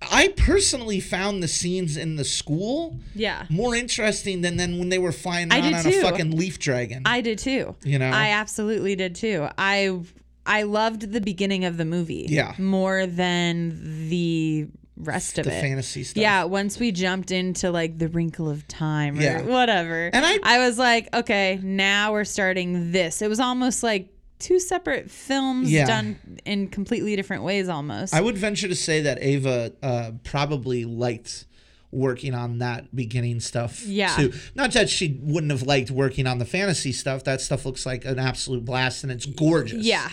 [0.10, 3.46] I personally found the scenes in the school yeah.
[3.50, 5.90] more interesting than than when they were flying around on too.
[5.90, 7.04] a fucking leaf dragon.
[7.06, 7.76] I did too.
[7.84, 8.10] You know?
[8.10, 9.48] I absolutely did too.
[9.58, 10.00] I
[10.46, 12.26] I loved the beginning of the movie.
[12.30, 12.56] Yeah.
[12.58, 15.62] More than the rest of the it.
[15.62, 16.22] fantasy stuff.
[16.22, 19.42] Yeah, once we jumped into like the wrinkle of time or Yeah.
[19.44, 20.10] whatever.
[20.14, 23.22] And I I- was like, okay, now we're starting this.
[23.22, 24.10] It was almost like
[24.42, 25.86] two separate films Yeah.
[25.86, 28.14] done in completely different ways almost.
[28.14, 31.46] I would venture to say that Ava uh, probably liked
[31.92, 34.16] working on that beginning stuff Yeah.
[34.16, 34.34] too.
[34.56, 37.24] Not that she wouldn't have liked working on the fantasy stuff.
[37.26, 39.84] That stuff looks like an absolute blast and it's gorgeous.
[39.86, 40.10] yeah.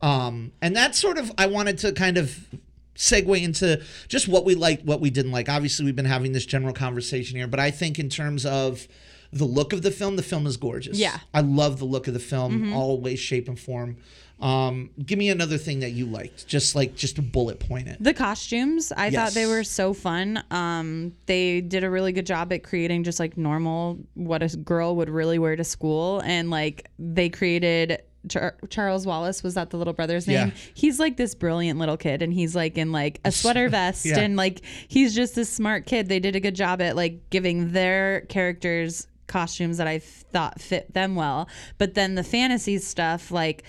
[0.00, 2.46] Um, and that's sort of I wanted to kind of
[2.94, 5.48] segue into just what we liked, what we didn't like.
[5.48, 8.86] Obviously, we've been having this general conversation here, but I think in terms of
[9.32, 10.98] the look of the film, the film is gorgeous.
[10.98, 11.18] Yeah.
[11.34, 13.96] I love the look of the film, all ways, shape, and form.
[14.40, 17.96] Um, give me another thing that you liked, just like just to bullet point it.
[18.00, 20.42] The costumes, I thought they were so fun.
[20.52, 24.94] Um, they did a really good job at creating just like normal what a girl
[24.96, 28.02] would really wear to school, and like they created.
[28.28, 30.48] Char- Charles Wallace was that the little brother's name?
[30.48, 30.54] Yeah.
[30.74, 34.18] He's like this brilliant little kid, and he's like in like a sweater vest, Yeah.
[34.20, 36.08] and like he's just this smart kid.
[36.08, 40.92] They did a good job at like giving their characters costumes that I thought fit
[40.94, 41.48] them well.
[41.78, 43.62] But then the fantasy stuff, like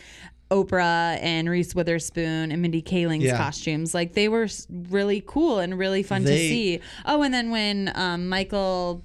[0.49, 3.37] Oprah and Reese Witherspoon and Mindy Kaling's Yeah.
[3.37, 4.47] costumes, like they were
[4.89, 6.79] really cool and really fun to see.
[7.05, 9.03] Oh, and then when um, Michael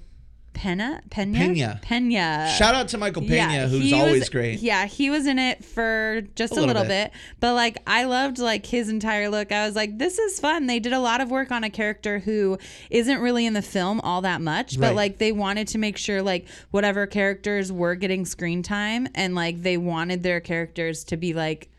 [0.55, 1.79] Pena Pena Pena.
[1.83, 4.59] Pena Shout out to Michael Pena, who's he always was- great.
[4.61, 7.11] Yeah, he was in it for just a, little little, bit.
[7.11, 7.19] bit.
[7.39, 9.51] but like I loved like his entire look.
[9.51, 10.65] I was like, this is fun.
[10.65, 12.57] They did a lot of work on a character who
[12.89, 14.87] isn't really in the film all that much, Right.
[14.89, 19.35] but like they wanted to make sure like whatever characters were getting screen time and
[19.35, 21.69] like they wanted their characters to be like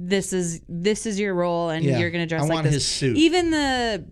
[0.00, 1.98] this is this is your role and Yeah.
[1.98, 2.74] you're gonna dress I like want this.
[2.74, 3.16] his suit.
[3.16, 4.04] Even the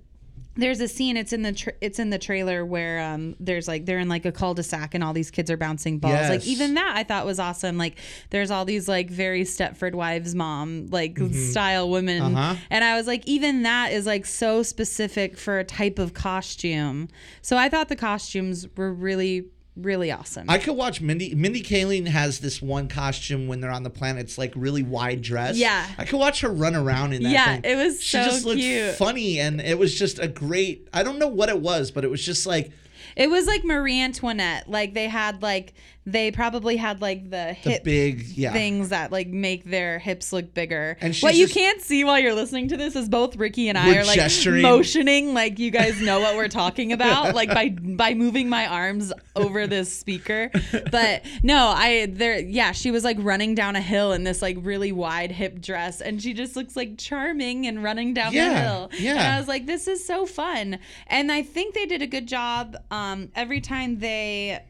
[0.57, 3.87] there's a scene it's in the tra- it's in the trailer where um there's like
[3.87, 6.29] they're in like a cul-de-sac and all these kids are bouncing balls.
[6.29, 7.79] Like even that I thought was awesome.
[7.79, 7.99] Like
[8.31, 12.23] there's all these like very Stepford wives mom like style women.
[12.23, 12.37] Mm-hmm.
[12.37, 12.57] Uh-huh.
[12.71, 17.09] and I was like even that is like so specific for a type of costume.
[17.43, 21.35] So I thought the costumes were really really awesome I could watch Mindy.
[21.35, 24.25] Mindy Kaling has this one costume when they're on the planet.
[24.25, 25.57] It's like really wide dress.
[25.57, 25.87] Yeah.
[25.99, 27.31] I could watch her run around in that.
[27.31, 27.61] Yeah, thing.
[27.65, 28.95] it was She so just looked cute.
[28.95, 30.89] funny, and it was just a great.
[30.93, 32.71] I don't know what it was, but it was just like
[33.17, 35.75] it was like Marie Antoinette like they had like
[36.09, 38.53] they probably had like the hip big yeah.
[38.53, 40.97] things that like make their hips look bigger.
[41.01, 43.89] And what you can't see while you're listening to this is both Ricky and I
[43.89, 44.63] We're like gesturing.
[44.63, 49.13] motioning like you guys know what we're talking about like by by moving my arms
[49.35, 50.51] over this speaker.
[50.93, 54.59] But no, I there yeah, she was like running down a hill in this like
[54.61, 58.91] really wide hip dress and she just looks like charming and running down the hill.
[58.97, 59.11] yeah.
[59.11, 60.79] And I was like this is so fun.
[61.09, 64.61] And I think they did a good job um every time they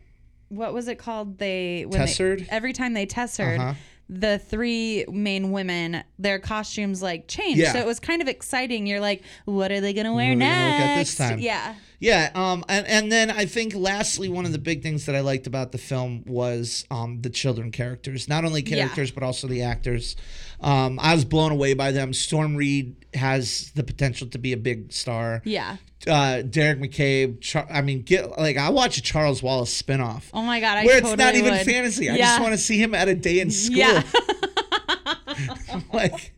[0.49, 1.39] what was it called?
[1.39, 3.75] They when they- every time they tessered, Uh-huh.
[4.09, 7.59] the three main women, their costumes like changed.
[7.59, 7.73] Yeah.
[7.73, 8.87] So it was kind of exciting.
[8.87, 10.55] You're like, what are they gonna wear next?
[10.55, 11.39] gonna look at this time?
[11.41, 11.75] Yeah.
[11.99, 15.21] Yeah, um, and, and then I think lastly, one of the big things that I
[15.21, 18.29] liked about the film was um, the children characters.
[18.29, 20.17] Not only characters, but also the actors.
[20.61, 22.13] Um, I was blown away by them.
[22.13, 25.43] Storm Reid has the potential to be a big star.
[25.45, 25.77] Yeah.
[26.07, 27.41] Uh, Deric McCabe.
[27.41, 30.25] Char- I mean, get like I watch a Charles Wallace spinoff.
[30.35, 31.67] Oh my god, I where totally it's not even would.
[31.67, 32.11] fantasy.
[32.11, 32.27] I yeah.
[32.27, 33.79] just want to see him at a day in school.
[33.79, 34.03] Yeah.
[35.93, 36.33] like,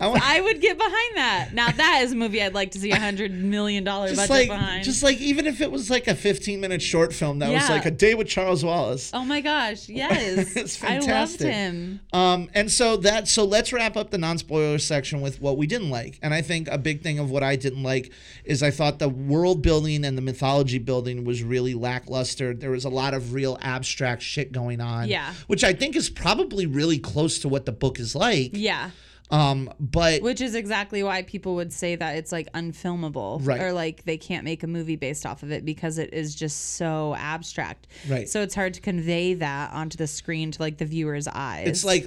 [0.00, 1.50] I want I would get behind that.
[1.52, 4.48] Now that is a movie I'd like to see a hundred million dollar budget like
[4.48, 4.84] behind.
[4.84, 7.86] just like even if it was like a 15 minute short film that was like
[7.86, 9.10] a day with Charles Wallace.
[9.14, 10.56] oh my gosh, yes.
[10.56, 12.00] It's I loved him.
[12.12, 15.90] Um, and so that so let's wrap up the non-spoiler section with what we didn't
[15.90, 16.18] like.
[16.22, 18.12] And I think a big thing of what I didn't like
[18.44, 22.54] is I thought the world building and the mythology building was really lackluster.
[22.54, 25.08] There was a lot of real abstract shit going on.
[25.08, 25.32] Yeah.
[25.46, 28.50] Which I think is probably really close to what the book is like.
[28.54, 28.90] Yeah.
[29.32, 33.40] Um, but Which is exactly why people would say that it's like unfilmable.
[33.42, 33.60] Right.
[33.62, 36.74] Or like they can't make a movie based off of it because it is just
[36.76, 37.86] so abstract.
[38.08, 38.28] Right.
[38.28, 41.66] So it's hard to convey that onto the screen to like the viewer's eyes.
[41.66, 42.06] It's like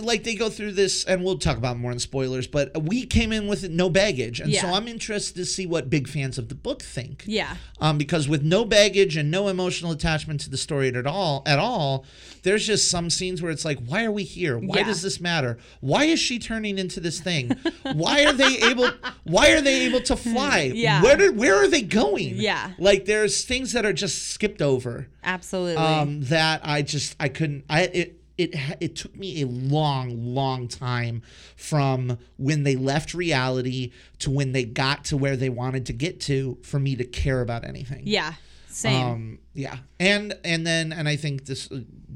[0.00, 2.46] like they go through this, and we'll talk about more in spoilers.
[2.46, 6.08] But we came in with no baggage, and so I'm interested to see what big
[6.08, 7.24] fans of the book think.
[7.26, 7.56] Yeah.
[7.80, 11.58] Um, because with no baggage and no emotional attachment to the story at all, at
[11.58, 12.06] all,
[12.44, 14.56] there's just some scenes where it's like, why are we here?
[14.58, 14.84] Why Yeah.
[14.84, 15.58] does this matter?
[15.80, 17.50] Why is she turning into this thing?
[17.94, 18.90] why are they able?
[19.24, 20.72] Why are they able to fly?
[20.74, 21.02] Yeah.
[21.02, 22.36] Where did, where are they going?
[22.36, 22.72] Yeah.
[22.78, 25.76] Like there's things that are just skipped over Absolutely.
[25.82, 30.66] um, that I just I couldn't I it it it took me a long long
[30.68, 31.22] time
[31.56, 36.20] from when they left reality to when they got to where they wanted to get
[36.22, 38.02] to for me to care about anything.
[38.04, 38.34] yeah.
[38.68, 39.06] Same.
[39.06, 39.76] Um yeah.
[40.00, 41.68] And and then and I think this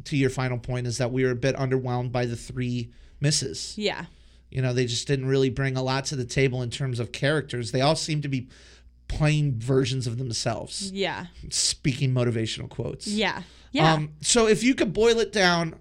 [0.04, 3.74] to your final point is that we were a bit underwhelmed by the three misses.
[3.76, 4.06] yeah.
[4.50, 7.12] You know, they just didn't really bring a lot to the table in terms of
[7.12, 7.72] characters.
[7.72, 8.48] They all seem to be
[9.08, 10.90] plain versions of themselves.
[10.92, 11.26] Yeah.
[11.50, 13.06] Speaking motivational quotes.
[13.06, 13.42] Yeah.
[13.72, 13.92] Yeah.
[13.92, 15.74] Um, so if you could boil it down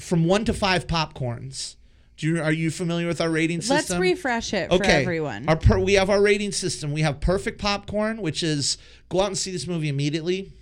[0.00, 1.76] from one to five popcorns,
[2.16, 3.98] do you are you familiar with our rating system?
[3.98, 5.02] Let's refresh it for okay.
[5.02, 5.48] everyone.
[5.48, 6.92] Our per, we have our rating system.
[6.92, 10.52] We have perfect popcorn, which is go out and see this movie immediately.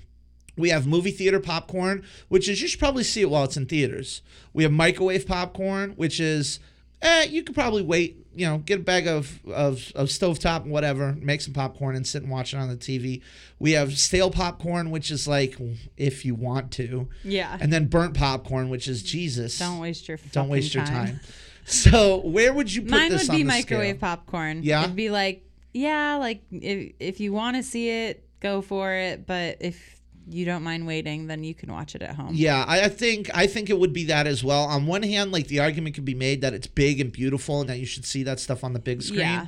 [0.56, 3.66] We have movie theater popcorn, which is you should probably see it while it's in
[3.66, 4.22] theaters.
[4.52, 6.60] We have microwave popcorn, which is
[7.02, 10.70] eh, you could probably wait you know, get a bag of of of stovetop and
[10.70, 13.22] whatever, make some popcorn and sit and watch it on the TV.
[13.58, 15.56] We have stale popcorn, which is like
[15.96, 17.58] if you want to, Yeah.
[17.60, 19.58] and then burnt popcorn, which is Jesus.
[19.58, 21.20] Don't waste your Don't waste your fucking time.
[21.64, 22.98] So where would you put this?
[22.98, 24.00] Mine this would be microwave scale?
[24.16, 24.62] popcorn.
[24.62, 24.84] Yeah?
[24.84, 29.26] It'd be like, yeah, like if if you want to see it, go for it.
[29.26, 29.99] But if
[30.30, 32.30] you don't mind waiting, then you can watch it at home.
[32.32, 34.64] Yeah, I, I think I think it would be that as well.
[34.64, 37.68] On one hand, like the argument could be made that it's big and beautiful, and
[37.68, 39.20] that you should see that stuff on the big screen.
[39.20, 39.46] Yeah.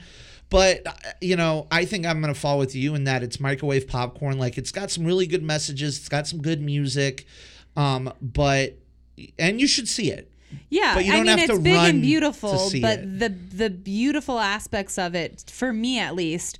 [0.50, 3.88] But uh, you know, I think I'm gonna fall with you in that it's microwave
[3.88, 4.38] popcorn.
[4.38, 5.98] Like it's got some really good messages.
[5.98, 7.26] It's got some good music.
[7.76, 8.76] Um, but
[9.38, 10.28] and you should see it.
[10.68, 13.18] Yeah, But you I mean it's big and beautiful, but it.
[13.18, 16.58] the the beautiful aspects of it, for me at least,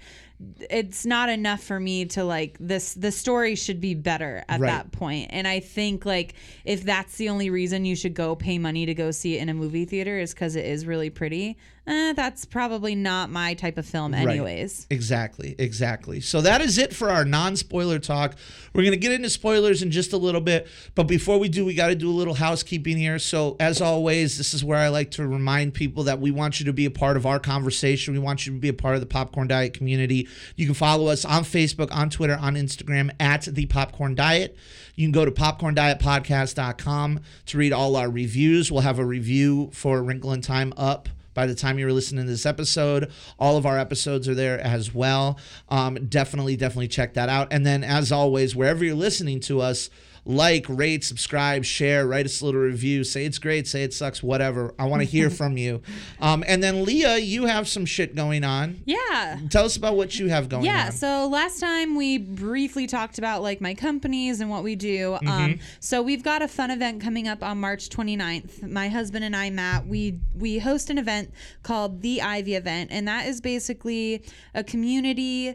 [0.70, 2.94] it's not enough for me to like this.
[2.94, 4.68] The story should be better at Right.
[4.68, 8.58] that point, and I think like if that's the only reason you should go pay
[8.58, 11.56] money to go see it in a movie theater is because it is really pretty.
[11.84, 14.86] Eh, that's probably not my type of film, anyways.
[14.88, 14.94] Right.
[14.94, 16.20] Exactly, exactly.
[16.20, 18.36] So that is it for our non-spoiler talk.
[18.72, 21.74] We're gonna get into spoilers in just a little bit, but before we do, we
[21.74, 23.18] got to do a little housekeeping here.
[23.18, 26.66] So as always, this is where I like to remind people that we want you
[26.66, 28.14] to be a part of our conversation.
[28.14, 30.28] We want you to be a part of the Popcorn Diet community.
[30.54, 34.56] You can follow us on Facebook, on Twitter, on Instagram at the Popcorn Diet.
[34.94, 38.70] You can go to popcorndietpodcast.com to read all our reviews.
[38.70, 42.30] We'll have a review for Wrinkle in Time up by the time you're listening to
[42.30, 43.10] this episode.
[43.38, 45.38] All of our episodes are there as well.
[45.68, 47.48] Um, definitely, definitely check that out.
[47.50, 49.90] And then, as always, wherever you're listening to us,
[50.24, 53.02] like, rate, subscribe, share, write us a little review.
[53.02, 54.72] Say it's great, say it sucks, whatever.
[54.78, 55.82] I want to hear from you.
[56.20, 58.82] Um, and then, Leah, you have some shit going on.
[58.84, 59.38] Yeah.
[59.50, 60.76] Tell us about what you have going Yeah, on.
[60.76, 60.90] Yeah.
[60.90, 65.12] So last time we briefly talked about like my companies and what we do.
[65.12, 65.28] Mm-hmm.
[65.28, 68.62] Um, so we've got a fun event coming up on March 29th.
[68.70, 71.32] My husband and I, Matt, we we host an event
[71.62, 74.22] called the Ivy Event, and that is basically
[74.54, 75.54] a community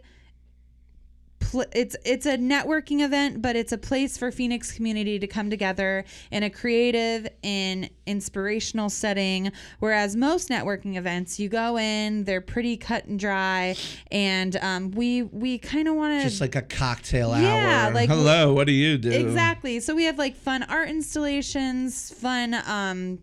[1.47, 5.49] pl- it's it's a networking event, but it's a place for Phoenix community to come
[5.49, 9.51] together in a creative and inspirational setting.
[9.79, 13.75] Whereas most networking events, you go in, they're pretty cut and dry,
[14.11, 17.41] and um, we we kind of want to Just like a cocktail hour.
[17.41, 17.93] Yeah, hour.
[17.93, 19.11] like- Hello, what do you do?
[19.11, 19.79] Exactly.
[19.79, 23.19] So we have like fun art installations, fun um,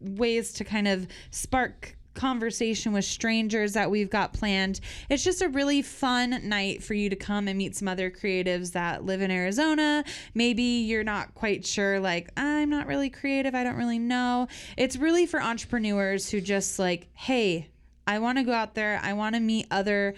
[0.00, 4.80] ways to kind of spark conversation with strangers that we've got planned.
[5.08, 8.72] It's just a really fun night for you to come and meet some other creatives
[8.72, 10.04] that live in Arizona.
[10.34, 14.48] Maybe you're not quite sure, like, I'm not really creative, I don't really know.
[14.76, 17.68] It's really for entrepreneurs who just like, hey,
[18.06, 20.14] I want to go out there, I want to meet other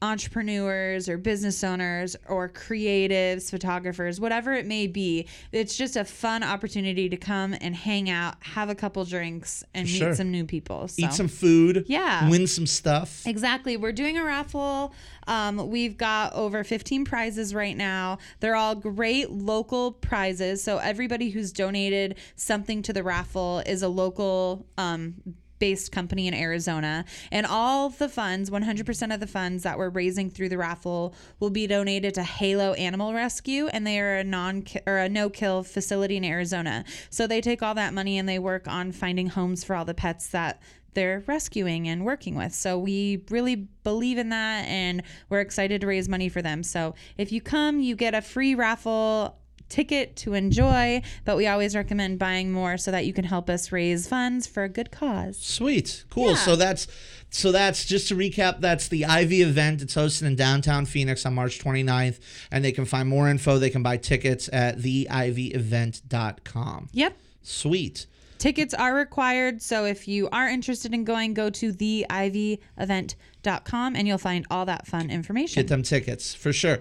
[0.00, 5.26] entrepreneurs or business owners or creatives, photographers, whatever it may be.
[5.52, 9.86] It's just a fun opportunity to come and hang out, have a couple drinks, and
[9.86, 10.88] meet some new people.
[10.88, 11.04] So.
[11.04, 11.84] Eat some food.
[11.88, 12.28] Yeah.
[12.28, 13.26] Win some stuff.
[13.26, 13.76] Exactly.
[13.76, 14.94] We're doing a raffle.
[15.26, 18.18] Um, we've got over 15 prizes right now.
[18.40, 20.62] They're all great local prizes.
[20.62, 25.16] So everybody who's donated something to the raffle is a local um,
[25.58, 27.04] based company in Arizona.
[27.30, 31.50] And all the funds, 100% of the funds that we're raising through the raffle will
[31.50, 36.16] be donated to Halo Animal Rescue and they are a non or a no-kill facility
[36.16, 36.84] in Arizona.
[37.10, 39.94] So they take all that money and they work on finding homes for all the
[39.94, 40.60] pets that
[40.94, 42.54] they're rescuing and working with.
[42.54, 46.62] So we really believe in that and we're excited to raise money for them.
[46.62, 51.76] So if you come, you get a free raffle ticket to enjoy, but we always
[51.76, 55.38] recommend buying more so that you can help us raise funds for a good cause.
[55.38, 56.30] Sweet, cool.
[56.30, 56.36] Yeah.
[56.36, 56.88] So that's
[57.30, 58.60] so that's just to recap.
[58.60, 59.82] That's the Ivy event.
[59.82, 63.58] It's hosted in downtown Phoenix on March 29th, and they can find more info.
[63.58, 66.88] They can buy tickets at theivyevent.com.
[66.92, 67.16] Yep.
[67.42, 68.06] Sweet.
[68.38, 74.18] Tickets are required, so if you are interested in going, go to theivyevent.com and you'll
[74.18, 75.60] find all that fun information.
[75.60, 76.78] Get them tickets for sure.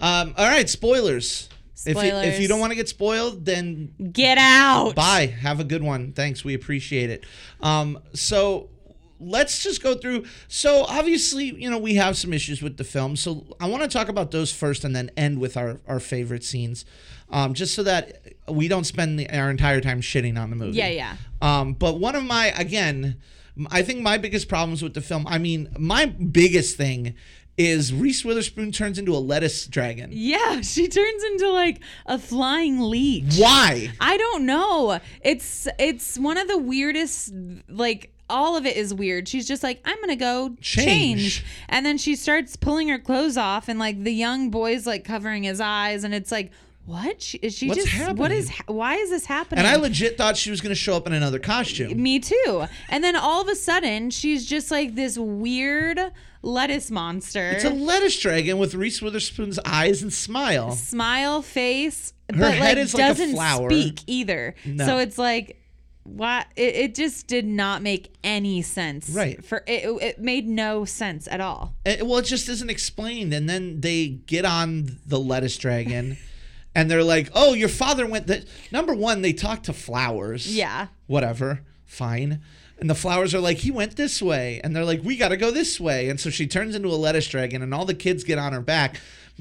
[0.00, 1.48] Um, all right, spoilers.
[1.84, 4.94] If you, if you don't want to get spoiled, then Get out.
[4.94, 5.26] Bye.
[5.26, 6.12] Have a good one.
[6.12, 6.44] Thanks.
[6.44, 7.24] We appreciate it.
[7.60, 8.70] Um, so
[9.20, 10.24] let's just go through.
[10.48, 13.16] So obviously, you know, we have some issues with the film.
[13.16, 16.44] So I want to talk about those first and then end with our, our favorite
[16.44, 16.84] scenes.
[17.28, 20.76] Um, just so that we don't spend the, our entire time shitting on the movie.
[20.76, 21.16] Yeah, yeah.
[21.42, 23.16] Um, but one of my again,
[23.70, 25.26] I think my biggest problems with the film.
[25.26, 27.14] I mean, my biggest thing
[27.58, 30.10] is Reese Witherspoon turns into a lettuce dragon.
[30.12, 33.36] Yeah, she turns into like a flying leech.
[33.38, 33.90] Why?
[34.00, 35.00] I don't know.
[35.22, 37.32] It's it's one of the weirdest
[37.68, 39.28] like all of it is weird.
[39.28, 41.36] She's just like, I'm gonna go Change.
[41.36, 41.44] change.
[41.68, 45.44] And then she starts pulling her clothes off and like the young boy's like covering
[45.44, 46.50] his eyes and it's like,
[46.86, 48.32] what She- is she What's just happening?
[48.38, 50.96] is ha- why is this happening And I legit thought she was going to show
[50.96, 52.00] up in another costume.
[52.00, 55.98] me too and then all of a sudden she's just like this weird
[56.42, 60.70] lettuce monster It's a lettuce dragon with Reese Witherspoon's eyes and smile.
[60.72, 63.70] smile face Her but head like is like a doesn't flower.
[63.70, 64.86] speak either No.
[64.86, 65.60] so it's like
[66.04, 69.44] what it, it just did not make any sense Right.
[69.44, 73.34] for it, it made no sense at all It- well, it just isn't explained.
[73.34, 76.16] And then they get on the lettuce dragon
[76.76, 78.44] and they're like, oh, your father went that.
[78.70, 80.54] Number one, they talk to flowers.
[80.54, 81.62] yeah Whatever.
[81.86, 82.40] Fine.
[82.78, 84.60] And the flowers are like, he went this way.
[84.62, 86.10] And they're like, we got to go this way.
[86.10, 88.60] And so she turns into a lettuce dragon and all the kids get on her
[88.60, 89.00] back.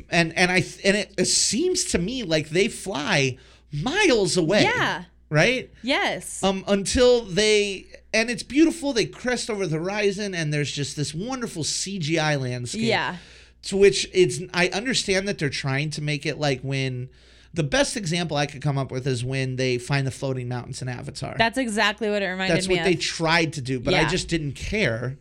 [0.09, 3.37] And, and I, and it, it seems to me like they fly
[3.73, 4.63] miles away.
[4.63, 5.71] yeah Right?
[5.81, 8.93] yes um, until they and it's beautiful.
[8.93, 12.83] They crest over the horizon, and there's just this wonderful CGI landscape.
[12.83, 13.17] yeah
[13.65, 17.09] To which it's I understand that they're trying to make it like when
[17.53, 20.81] the best example I could come up with is when they find the floating mountains
[20.81, 21.35] in Avatar.
[21.37, 23.93] that's exactly what it reminded That's me That's what of they tried to do, but
[23.93, 25.17] I just didn't care.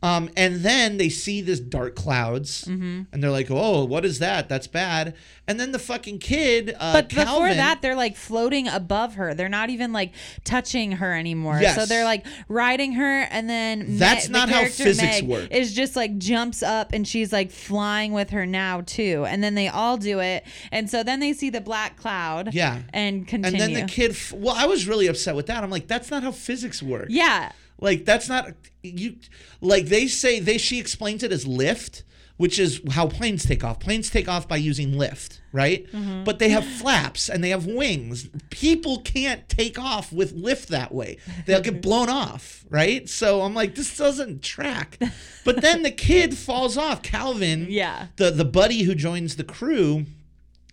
[0.00, 3.02] Um, and then they see this dark clouds, Mm-hmm.
[3.12, 4.48] and they're like, "Oh, what is that?
[4.48, 5.14] That's bad."
[5.48, 9.34] And then the fucking kid, uh, But before that, they're like floating above her.
[9.34, 10.12] They're not even like
[10.44, 11.58] touching her anymore.
[11.60, 11.74] Yes.
[11.74, 15.50] So they're like riding her, and then That's not the how physics Meg work.
[15.50, 19.24] Is just like jumps up and she's like flying with her now too.
[19.26, 22.54] And then they all do it, and so then they see the black cloud.
[22.54, 22.82] Yeah.
[22.92, 23.60] and continue.
[23.64, 25.64] And then the kid, f- well, I was really upset with that.
[25.64, 27.06] I'm like, that's not how physics work.
[27.10, 27.50] yeah,
[27.80, 28.52] Like that's not
[28.82, 29.16] you.
[29.60, 32.02] Like they say they she explains it as lift,
[32.36, 33.78] which is how planes take off.
[33.80, 35.86] Planes take off by using lift, right?
[35.92, 36.24] Mm-hmm.
[36.24, 38.28] But they have flaps and they have wings.
[38.50, 41.18] People can't take off with lift that way.
[41.46, 43.08] They'll get blown off, right?
[43.08, 44.98] So I'm like, this doesn't track.
[45.44, 47.02] But then the kid falls off.
[47.02, 48.08] Calvin, Yeah.
[48.16, 50.06] the the buddy who joins the crew,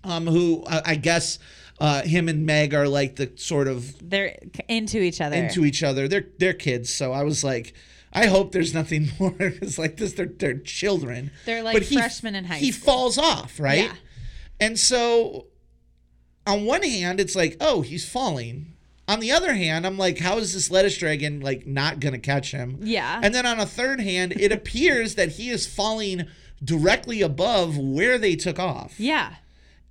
[0.04, 1.38] um, who I, I guess.
[1.80, 4.38] Uh, him and Meg are like the sort of they're
[4.70, 5.36] into each other.
[5.36, 6.08] into each other.
[6.08, 7.74] They're they're kids, so I was like,
[8.14, 11.32] I hope there's nothing more because like this, they're they're children.
[11.46, 12.86] They're like freshmen in high He school.
[12.94, 13.86] falls off, right?
[13.86, 13.96] Yeah.
[14.58, 15.48] And so,
[16.48, 18.68] on one hand, it's like, oh, he's falling.
[19.08, 22.52] On the other hand, I'm like, how is this lettuce dragon like not gonna catch
[22.52, 22.80] him?
[22.82, 23.20] Yeah.
[23.22, 26.26] And then on a third hand, it appears that he is falling
[26.64, 29.36] directly above where they took off yeah,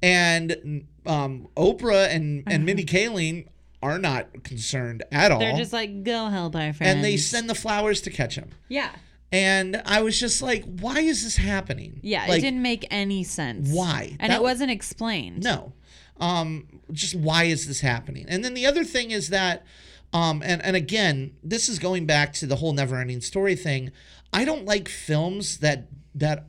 [0.03, 3.49] and um, Oprah and and Mindy Kaling
[3.83, 5.39] are not concerned at all.
[5.39, 6.95] They're just like go help our friends.
[6.95, 8.51] and they send the flowers to catch him.
[8.69, 8.91] yeah,
[9.31, 12.01] And I was just like, why is this happening?
[12.03, 12.25] yeah.
[12.27, 13.69] like, it didn't make any sense.
[13.71, 14.17] Why?
[14.21, 15.43] And That- it wasn't explained.
[15.45, 15.75] No.
[16.19, 18.25] Um, just why is this happening?
[18.29, 19.65] And then the other thing is that,
[20.13, 23.91] um, and and again, this is going back to the whole never-ending story thing.
[24.33, 26.47] I don't like films that that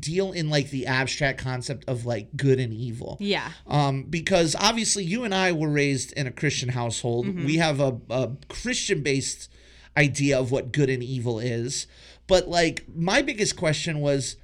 [0.00, 3.16] deal in like the abstract concept of like good and evil.
[3.20, 3.50] Yeah.
[3.66, 7.26] um, because obviously you and I were raised in a Christian household.
[7.26, 7.44] Mm-hmm.
[7.44, 9.50] We have a, a Christian based
[9.96, 11.86] idea of what good and evil is.
[12.26, 14.36] But like my biggest question was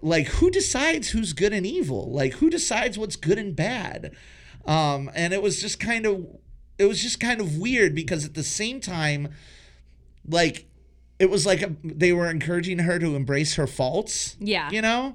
[0.00, 2.10] like who decides who's good and evil?
[2.10, 4.14] Like who decides what's good and bad?
[4.66, 6.26] Um, and it was just kind of
[6.78, 9.28] it was just kind of weird because at the same time
[10.28, 10.66] like
[11.18, 14.70] it was like a, they were encouraging her to embrace her faults Yeah.
[14.70, 15.14] you know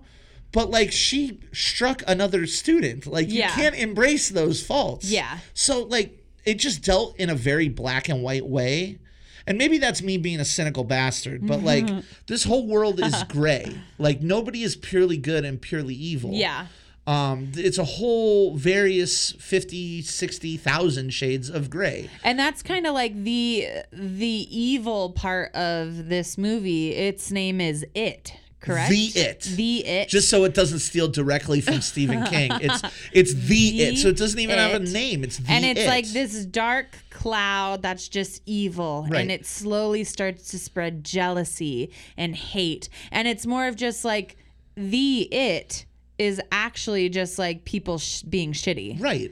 [0.52, 3.50] but like she struck another student like you Yeah.
[3.52, 5.40] can't embrace those faults Yeah.
[5.54, 8.98] so like it just dealt in a very black and white way
[9.46, 11.88] and maybe that's me being a cynical bastard but like
[12.28, 16.68] this whole world is gray like nobody is purely good and purely evil Yeah.
[17.10, 23.14] Um it's a whole various 50 60,000 shades of gray And that's kind of like
[23.24, 26.92] the the evil part of this movie.
[26.94, 28.90] Its name is It, correct?
[28.92, 29.42] The It.
[29.56, 30.10] The It.
[30.10, 32.52] just so it doesn't steal directly from Stephen King.
[32.62, 32.82] It's
[33.12, 35.24] it's the, The it, so it doesn't even have a name.
[35.24, 35.88] It's the and it's it.
[35.88, 39.22] like this dark cloud that's just evil Right.
[39.22, 44.38] and it slowly starts to spread jealousy and hate and it's more of just like
[44.76, 45.86] the it
[46.20, 49.32] is actually just like people sh- being shitty Right.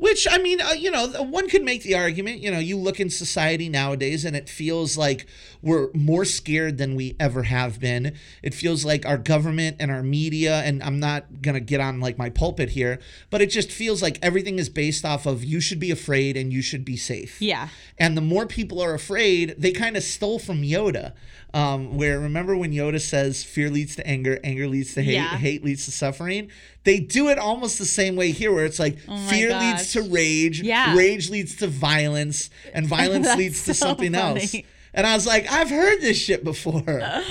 [0.00, 2.40] Which I mean, uh, you know, one could make the argument.
[2.40, 5.26] You know, you look in society nowadays, and it feels like
[5.60, 8.16] we're more scared than we ever have been.
[8.42, 12.16] It feels like our government and our media, and I'm not gonna get on like
[12.16, 12.98] my pulpit here,
[13.28, 16.50] but it just feels like everything is based off of you should be afraid and
[16.50, 17.40] you should be safe.
[17.42, 21.12] yeah And the more people are afraid, they kind of stole from Yoda.
[21.52, 25.36] Um, where remember when Yoda says fear leads to anger, anger leads to hate, Yeah.
[25.36, 26.48] hate leads to suffering?
[26.84, 29.62] They do it almost the same way here, where it's like Oh fear gosh.
[29.78, 30.96] leads to rage, Yeah.
[30.96, 34.54] rage leads to violence, and violence leads to so something else.
[34.94, 37.02] And I was like, I've heard this shit before.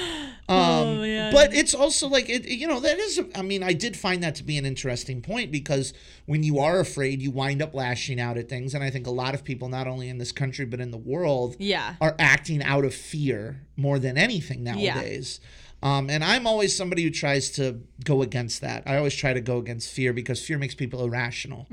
[0.50, 3.22] Um, Oh, but it's also like it, you know that is.
[3.36, 5.94] I mean, I did find that to be an interesting point because
[6.26, 9.12] when you are afraid, you wind up lashing out at things, and I think a
[9.12, 11.94] lot of people, not only in this country but in the world, Yeah.
[12.02, 15.40] are acting out of fear more than anything nowadays.
[15.82, 18.84] Um, and I'm always somebody who tries to go against that.
[18.86, 21.68] I always try to go against fear because fear makes people irrational.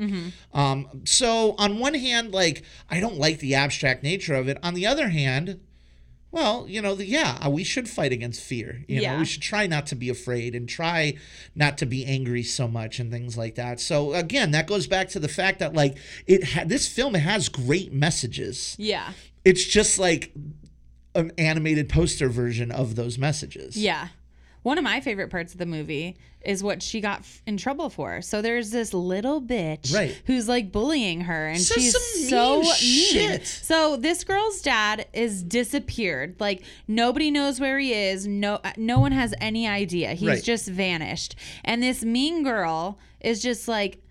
[0.54, 4.58] Um, so on one hand, like I don't like the abstract nature of it.
[4.62, 5.60] On the other hand,
[6.30, 8.84] well, you know, the, yeah, uh, we should fight against fear.
[8.88, 9.18] You know, Yeah.
[9.18, 11.14] we should try not to be afraid and try
[11.54, 13.80] not to be angry so much and things like that.
[13.80, 15.96] So again, that goes back to the fact that like
[16.26, 18.76] it ha- this film has great messages.
[18.78, 19.12] Yeah.
[19.44, 20.32] It's just like
[21.16, 23.76] an animated poster version of those messages.
[23.76, 24.08] Yeah.
[24.62, 27.88] One of my favorite parts of the movie is what she got f- in trouble
[27.88, 28.20] for.
[28.20, 30.20] So there's this little bitch Right.
[30.26, 33.12] who's like bullying her and Says she's so mean mean.
[33.12, 33.46] shit.
[33.46, 36.34] So this girl's dad is disappeared.
[36.40, 38.26] Like nobody knows where he is.
[38.26, 40.14] No uh, no one has any idea.
[40.14, 40.42] He's Right.
[40.42, 41.36] just vanished.
[41.64, 44.02] And this mean girl is just like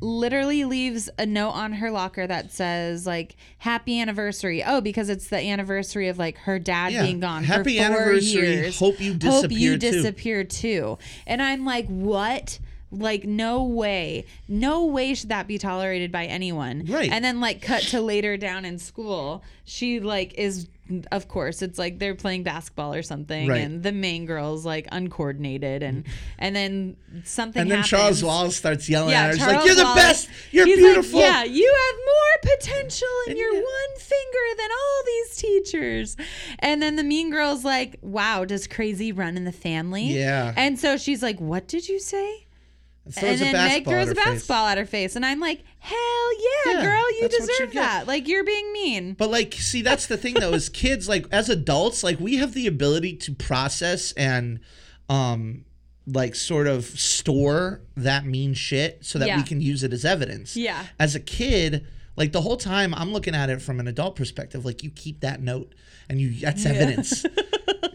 [0.00, 5.28] literally leaves a note on her locker that says like happy anniversary oh because it's
[5.28, 7.02] the anniversary of like her dad Yeah.
[7.02, 8.40] being gone Happy for four anniversary.
[8.40, 9.78] years Hope you hope you too.
[9.92, 10.96] disappear too
[11.26, 12.58] and i'm like what
[12.92, 17.10] like no way no way should that be tolerated by anyone Right.
[17.10, 20.66] and then like cut to later down in school she like is
[21.12, 23.60] of course it's like they're playing basketball or something Right.
[23.62, 26.04] and the main girl's like uncoordinated and
[26.38, 27.90] and then something And then happens.
[27.90, 29.36] Charles Wallace starts yelling Yeah, at her.
[29.36, 30.28] Charles like, "You're the Wallace, best.
[30.50, 33.60] You're he's like, beautiful." yeah, you have more potential in And your yeah.
[33.60, 36.16] one finger than all these teachers.
[36.58, 40.04] And then the mean girl's like, wow, does crazy run in the family?
[40.04, 40.52] Yeah.
[40.56, 42.46] And so she's like, what did you say?
[43.16, 44.24] And and throws a then Meg basketball throws at a face.
[44.24, 45.16] basketball at her face.
[45.16, 45.98] And I'm like, hell
[46.66, 48.06] yeah, Yeah, girl, you what you deserve that.
[48.06, 49.14] Like, you're being mean.
[49.14, 52.54] But like, see, that's the thing though, as kids, like as adults, like we have
[52.54, 54.60] the ability to process and
[55.08, 55.64] um
[56.06, 60.56] like sort of store that mean shit so that we can use it as evidence.
[60.56, 60.84] Yeah.
[60.98, 61.86] As a kid,
[62.16, 65.20] like the whole time I'm looking at it from an adult perspective, like you keep
[65.20, 65.74] that note
[66.08, 67.24] and you that's evidence.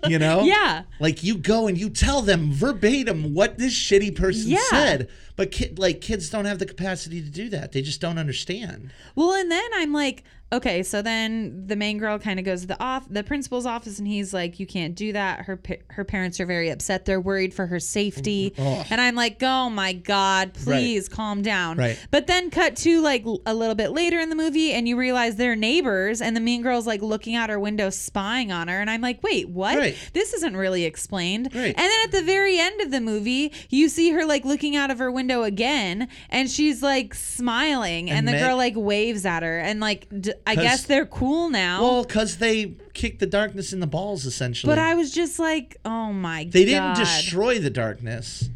[0.10, 0.44] you know?
[0.46, 0.84] Yeah.
[1.00, 4.60] Like you go and you tell them verbatim what this shitty person Yeah.
[4.70, 5.10] said.
[5.36, 7.72] But kid, like kids don't have the capacity to do that.
[7.74, 8.92] They just don't understand.
[9.16, 12.68] Well, and then I'm like, okay, so then the main girl kind of goes to
[12.68, 15.42] the off the principal's office, and he's like, you can't do that.
[15.46, 17.06] Her pa- her parents are very upset.
[17.06, 18.64] They're worried for her safety, Ugh.
[18.66, 18.86] Oh.
[18.90, 21.78] and I'm like, oh my god, please calm down.
[21.78, 22.00] Right.
[22.12, 24.98] But then cut to like l- a little bit later in the movie, and you
[24.98, 28.80] realize they're neighbors, and the mean girl's like looking out her window, spying on her,
[28.80, 29.78] and I'm like, wait, what?
[29.78, 29.96] Right.
[30.14, 31.50] This isn't really explained.
[31.54, 31.68] Right.
[31.68, 34.90] And then at the very end of the movie, you see her like looking out
[34.92, 39.44] of her window again, and she's like smiling, and, And the girl like waves at
[39.44, 41.82] her, and like d- I guess they're cool now.
[41.82, 44.72] Well, because they kicked the darkness in the balls, essentially.
[44.72, 46.54] but I was just like, oh my they god.
[46.54, 48.50] They didn't destroy the darkness.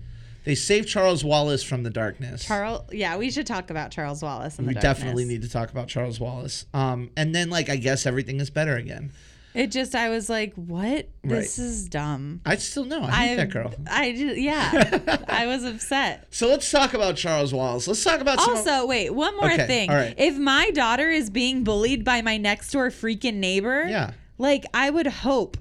[0.46, 2.46] They saved Charles Wallace from the darkness.
[2.46, 2.92] Charles.
[2.92, 4.58] Yeah, we should talk about Charles Wallace.
[4.58, 6.66] In we definitely need to talk about Charles Wallace.
[6.74, 9.12] Um, and then like I guess everything is better again.
[9.54, 11.08] It just I was like, what?
[11.24, 11.66] This Right.
[11.66, 12.42] is dumb.
[12.46, 13.02] I still know.
[13.04, 13.74] I hate I that girl.
[13.90, 15.24] I just yeah.
[15.28, 16.28] I was upset.
[16.30, 17.88] So let's talk about Charles Wallace.
[17.88, 18.58] Let's talk about some.
[18.58, 19.90] Also, wait, one more Okay, thing.
[19.90, 20.14] all right.
[20.18, 24.12] If my daughter is being bullied by my next door freaking neighbor, Yeah.
[24.38, 25.58] like I would hope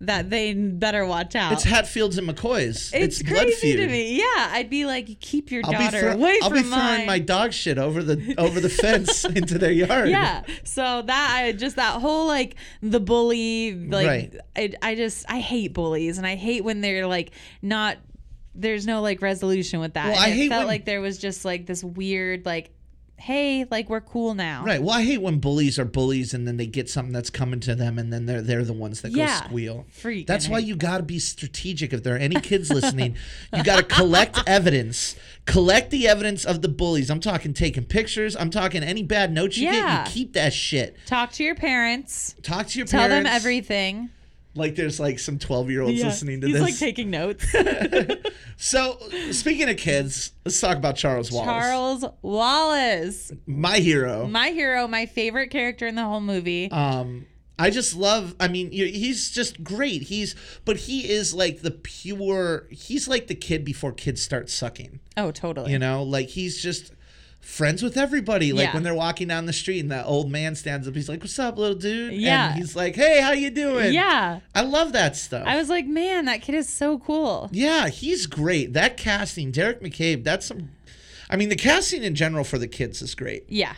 [0.00, 1.52] that they better watch out.
[1.52, 2.90] it's Hatfields and McCoys.
[2.92, 3.76] It's, blood crazy feud.
[3.78, 4.18] to me.
[4.18, 7.06] Yeah, I'd be like, keep your I'll daughter throw- away I'll from be throwing mine.
[7.06, 10.08] my dog shit over the over the fence into their yard.
[10.10, 10.42] yeah.
[10.64, 14.36] So that I just that whole like the bully like Right.
[14.56, 17.30] I, I just I hate bullies and I hate when they're like
[17.62, 17.96] not
[18.54, 20.12] there's no like resolution with that.
[20.12, 22.72] Well, I it hate felt when- like there was just like this weird like
[23.16, 24.64] hey like we're cool now.
[24.64, 24.82] Right.
[24.82, 27.74] Well, I hate when bullies are bullies and then they get something that's coming to
[27.74, 29.40] them and then they're they're the ones that Yeah.
[29.40, 29.86] go squeal.
[29.96, 31.92] Freaking That's why you got to be strategic.
[31.92, 33.16] If there are any kids listening,
[33.54, 35.16] you got to collect evidence.
[35.46, 37.10] Collect the evidence of the bullies.
[37.10, 38.34] I'm talking taking pictures.
[38.36, 40.04] I'm talking any bad notes you Yeah.
[40.04, 40.08] get.
[40.08, 40.96] You keep that shit.
[41.06, 42.34] Talk to your parents.
[42.42, 43.28] Talk to your Tell parents.
[43.28, 44.10] them everything.
[44.54, 46.66] Like there's like some 12 year olds listening to He's this.
[46.66, 47.44] He's like taking notes.
[48.56, 48.98] so
[49.30, 51.46] speaking of kids, let's talk about Charles Wallace.
[51.46, 54.26] Charles Wallace, my hero.
[54.26, 56.70] my hero, my favorite character in the whole movie.
[56.70, 57.26] Um,
[57.58, 58.34] I just love.
[58.40, 60.02] I mean, he's just great.
[60.02, 60.34] He's,
[60.64, 62.66] but he is like the pure.
[62.70, 65.00] He's like the kid before kids start sucking.
[65.16, 65.70] oh, totally.
[65.72, 66.92] You know, like he's just
[67.44, 68.52] friends with everybody.
[68.52, 68.74] Like Yeah.
[68.74, 71.38] when they're walking down the street and that old man stands up, he's like, "What's
[71.38, 72.50] up, little dude?" Yeah.
[72.50, 74.40] and he's like, "Hey, how you doing?" yeah.
[74.54, 75.44] I love that stuff.
[75.46, 77.48] I was like, man, that kid is so cool.
[77.52, 78.72] yeah, he's great.
[78.72, 80.24] That casting, Deric McCabe.
[80.24, 80.70] That's some.
[81.30, 83.44] I mean, the casting in general for the kids is great.
[83.48, 83.74] Yeah.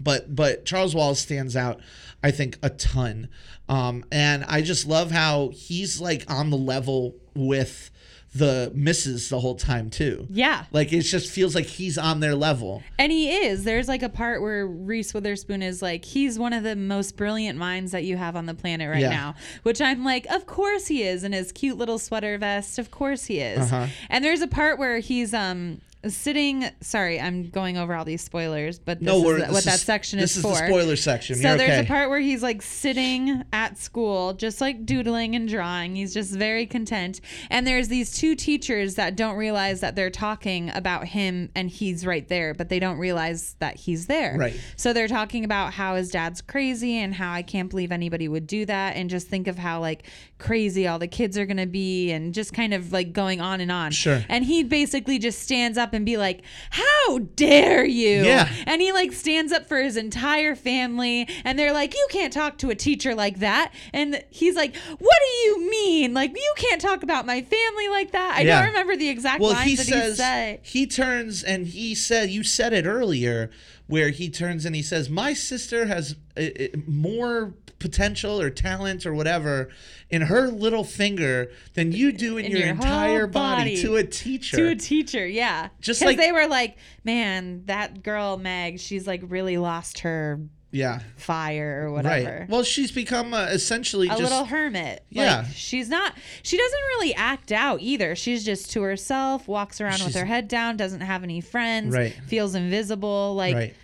[0.00, 1.80] but but Charles Wallace stands out,
[2.24, 3.28] I think, a ton.
[3.68, 7.90] Um, and I just love how he's like on the level with
[8.34, 10.26] the misses the whole time too.
[10.30, 10.64] Yeah.
[10.72, 12.82] Like it just feels like he's on their level.
[12.98, 13.64] And he is.
[13.64, 17.58] There's like a part where Reese Witherspoon is like, he's one of the most brilliant
[17.58, 19.10] minds that you have on the planet right Yeah.
[19.10, 19.34] now.
[19.64, 21.24] Which I'm like, of course he is.
[21.24, 23.70] In his cute little sweater vest, of course he is.
[23.70, 23.88] Uh-huh.
[24.08, 26.64] And there's a part where he's um sitting.
[26.80, 29.74] Sorry, I'm going over all these spoilers, but this No, is the- this what that
[29.74, 30.50] is- section this is, is for.
[30.50, 31.36] the spoiler section.
[31.36, 31.80] So You're there's okay.
[31.80, 35.96] a part where he's like sitting at school, just like doodling and drawing.
[35.96, 37.20] He's just very content.
[37.50, 42.04] And there's these two teachers that don't realize that they're talking about him and he's
[42.06, 44.36] right there, but they don't realize that he's there.
[44.38, 44.54] Right.
[44.76, 48.46] So they're talking about how his dad's crazy and how I can't believe anybody would
[48.46, 48.96] do that.
[48.96, 50.04] And just think of how like
[50.38, 53.60] crazy all the kids are going to be and just kind of like going on
[53.60, 53.92] and on.
[53.92, 54.24] Sure.
[54.28, 58.24] And he basically just stands up and be like, How dare you?
[58.24, 58.48] Yeah.
[58.66, 62.58] And he like stands up for his entire family and they're like, You can't talk
[62.58, 63.72] to a teacher like that.
[63.92, 66.14] And he's like, What do you mean?
[66.14, 68.34] Like, you can't talk about my family like that.
[68.36, 68.60] I Yeah.
[68.60, 70.60] don't remember the exact well, lines he that says he said.
[70.62, 73.50] he turns and he said you said it earlier
[73.92, 79.04] where he turns and he says my sister has uh, uh, more potential or talent
[79.04, 79.68] or whatever
[80.08, 83.74] in her little finger than you do in, In your, your entire body.
[83.74, 83.82] body.
[83.82, 84.56] to a teacher.
[84.56, 85.68] To a teacher, yeah.
[85.82, 90.40] Just Because like- they were like, man, that girl Meg, she's like really lost her
[90.72, 91.00] yeah.
[91.16, 92.38] fire or whatever.
[92.40, 92.48] Right.
[92.48, 95.04] Well, she's become uh, essentially a just little hermit.
[95.10, 95.42] Yeah.
[95.42, 98.16] Like, she's not, she doesn't really act out either.
[98.16, 102.14] She's just to herself, walks around with her head down, doesn't have any friends, Right.
[102.26, 103.34] feels invisible.
[103.36, 103.74] Like, right.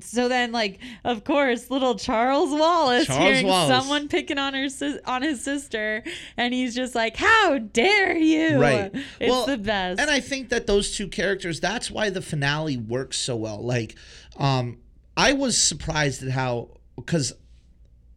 [0.00, 3.68] so then, like, of course, little Charles Wallace Charles hearing Wallace.
[3.68, 4.68] someone picking on her
[5.06, 6.04] on his sister,
[6.36, 8.90] and he's just like, "How dare you!" Right.
[9.18, 9.98] It's Well, the best.
[10.00, 13.60] And I think that those two characters, that's why the finale works so well.
[13.64, 13.96] Like,
[14.36, 14.78] um,
[15.18, 17.32] I was surprised at how, because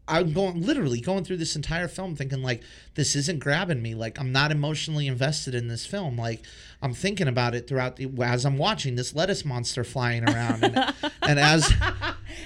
[0.08, 2.64] I'm going literally going through this entire film thinking like
[2.96, 3.96] this isn't grabbing me.
[3.96, 6.18] Like I'm not emotionally invested in this film.
[6.18, 6.42] Like
[6.82, 10.76] I'm thinking about it throughout the as I'm watching this lettuce monster flying around, and,
[11.22, 11.72] and as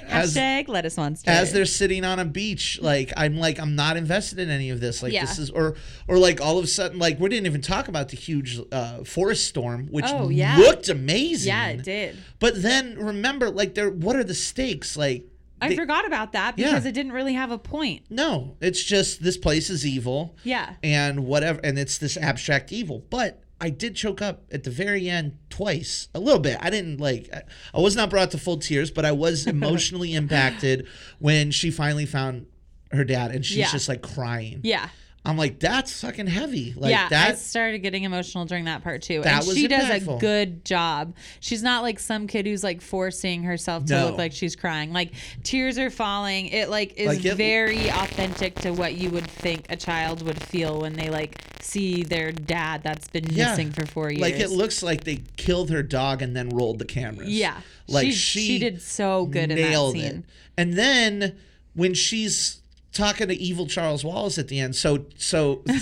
[0.08, 1.30] as Hashtag lettuce monster.
[1.32, 4.80] as they're sitting on a beach like i'm like i'm not invested in any of
[4.80, 5.22] this like Yeah.
[5.26, 5.76] this is or
[6.08, 9.04] or like all of a sudden like we didn't even talk about the huge uh,
[9.04, 10.58] forest storm which Oh, yeah.
[10.58, 12.18] looked amazing yeah, it did.
[12.40, 15.26] but then remember like there what are the stakes like
[15.62, 16.68] I they- forgot about that Yeah.
[16.72, 18.04] because it didn't really have a point.
[18.10, 20.74] no it's just this place is evil Yeah.
[20.84, 25.10] and whatever and it's this abstract evil but i did choke up at the very
[25.10, 27.44] end twice a little bit i didn't like I-
[27.74, 30.88] i was not brought to full tears but i was emotionally impacted
[31.20, 32.48] when she finally found
[32.92, 33.72] her dad and she's Yeah.
[33.72, 34.90] just like crying Yeah.
[35.26, 39.02] I'm like that's fucking heavy like yeah, I that started getting emotional during that part
[39.02, 39.22] too.
[39.22, 41.16] That and was she does a good job.
[41.40, 44.06] She's not like some kid who's like forcing herself to No.
[44.08, 44.94] look like she's crying.
[44.94, 45.14] Like
[45.44, 46.48] tears are falling.
[46.48, 50.42] It like is Like, it- very authentic to what you would think a child would
[50.42, 53.50] feel when they like see their dad that's been Yeah.
[53.50, 54.22] missing for four years.
[54.22, 57.60] like it looks like they killed her dog and then rolled the cameras Yeah.
[57.88, 60.04] like she, she, she did so good in that scene.
[60.04, 60.24] it
[60.58, 61.36] and then
[61.74, 62.62] when she's
[62.96, 65.62] talking to evil charles wallace at the end so so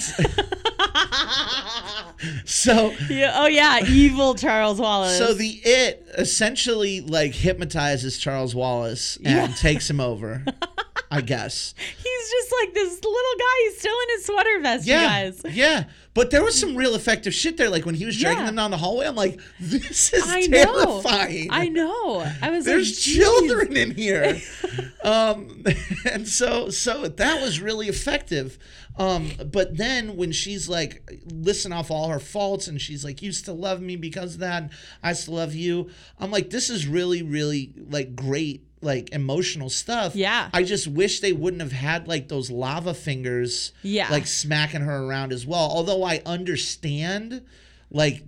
[2.45, 3.31] so Yeah.
[3.35, 5.17] Oh yeah, evil Charles Wallace.
[5.17, 9.47] so the it essentially like hypnotizes charles wallace and Yeah.
[9.47, 10.43] takes him over
[11.11, 13.63] i guess he's just like this little guy.
[13.65, 15.41] He's still in his sweater vest, yeah you guys.
[15.55, 15.83] yeah
[16.13, 18.45] but there was some real effective shit there like when he was dragging Yeah.
[18.47, 21.01] them down the hallway i'm like this is I know.
[21.01, 22.25] terrifying I know.
[22.41, 24.39] I was there's like, children in here
[25.03, 25.63] um
[26.11, 28.57] and so so that was really effective
[28.97, 31.01] um but then when she's like
[31.31, 34.61] listing off all her faults and she's like you still love me because of that
[34.63, 35.89] and i still love you
[36.19, 40.49] i'm like this is really really like great like emotional stuff Yeah.
[40.53, 44.09] i just wish they wouldn't have had like those lava fingers Yeah.
[44.09, 47.43] like smacking her around as well although i understand
[47.89, 48.23] like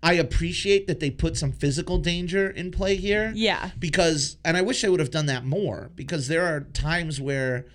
[0.00, 3.32] I appreciate that they put some physical danger in play here.
[3.34, 3.70] Yeah.
[3.80, 7.66] Because, and I wish I would have done that more because there are times where,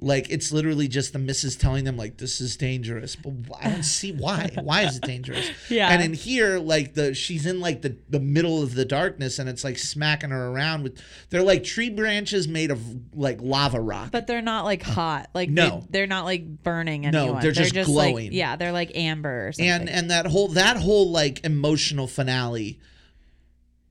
[0.00, 3.16] like, it's literally just the missus telling them, like, this is dangerous.
[3.16, 4.48] But I don't see why.
[4.62, 5.50] Why is it dangerous?
[5.68, 5.90] Yeah.
[5.90, 9.48] And in here, like, the she's in, like, the, the middle of the darkness and
[9.48, 12.80] it's, like, smacking her around with, they're like tree branches made of,
[13.14, 14.10] like, lava rock.
[14.12, 15.30] But they're not like hot.
[15.34, 15.84] Like No.
[15.90, 17.12] they, are not like burning anyone.
[17.12, 17.42] No, anyone.
[17.42, 18.32] they're just like glowing.
[18.32, 19.68] yeah, they're like amber or something.
[19.68, 22.78] and and that whole that whole like emotional finale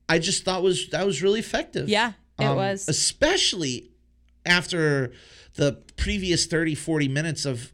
[0.08, 2.88] i just thought was that was really effective Um, Yeah, it was.
[2.88, 3.90] especially
[4.46, 5.12] after
[5.58, 7.72] the previous 30 40 minutes of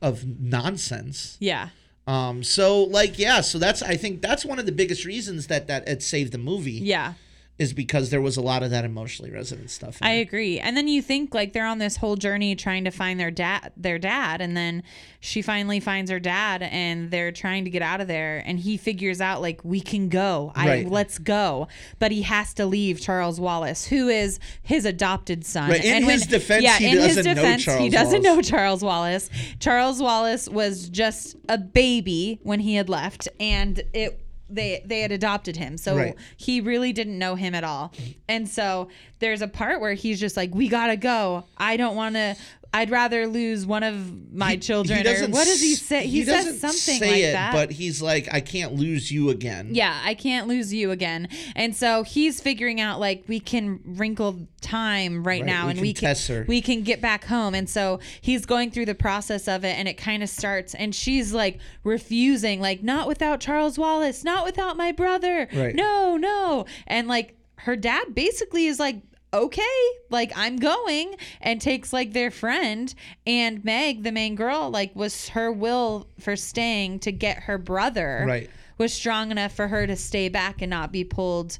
[0.00, 1.68] of nonsense yeah.
[2.06, 5.66] um so like yeah so that's i think that's one of the biggest reasons that
[5.66, 7.14] that it saved the movie Yeah.
[7.56, 10.00] Is because there was a lot of that emotionally resonant stuff.
[10.00, 10.22] in I it.
[10.22, 10.58] agree.
[10.58, 13.72] And then you think like they're on this whole journey trying to find their dad
[13.76, 14.82] their dad and then
[15.20, 18.76] she finally finds her dad and they're trying to get out of there and he
[18.76, 20.50] figures out like we can go.
[20.56, 20.88] I Right.
[20.90, 21.68] let's go.
[22.00, 25.70] But he has to leave Charles Wallace, who is his adopted son.
[25.70, 25.84] Right.
[25.84, 28.36] In And his defense, yeah, he in his doesn't know defense, he doesn't Wallace.
[28.36, 29.30] know Charles Wallace.
[29.60, 34.20] Charles Wallace was just a baby when he had left and it
[34.50, 35.76] they they had adopted him.
[35.78, 36.14] So Right.
[36.36, 37.92] he really didn't know him at all.
[38.28, 38.88] And so
[39.18, 41.44] there's a part where he's just like, "We gotta go.
[41.56, 42.36] I don't want to.
[42.74, 46.06] I'd rather lose one of my children." or what does he say?
[46.06, 47.52] He, says doesn't something say like it, that.
[47.52, 49.70] but he's like, I can't lose you again.
[49.72, 51.28] yeah, I can't lose you again.
[51.54, 55.78] And so he's figuring out like we can wrinkle time right, Right, now we and
[55.78, 56.44] can we can her.
[56.48, 57.54] we can get back home.
[57.54, 60.94] And so he's going through the process of it and it kind of starts and
[60.94, 65.48] she's like refusing like not without Charles Wallace, not without my brother.
[65.52, 65.74] Right.
[65.74, 66.66] No, no.
[66.86, 68.96] And like her dad basically is like
[69.34, 69.62] okay
[70.10, 72.94] like i'm going and takes like their friend
[73.26, 78.24] and meg the main girl like was her will for staying to get her brother
[78.26, 78.50] Right.
[78.78, 81.58] was strong enough for her to stay back and not be pulled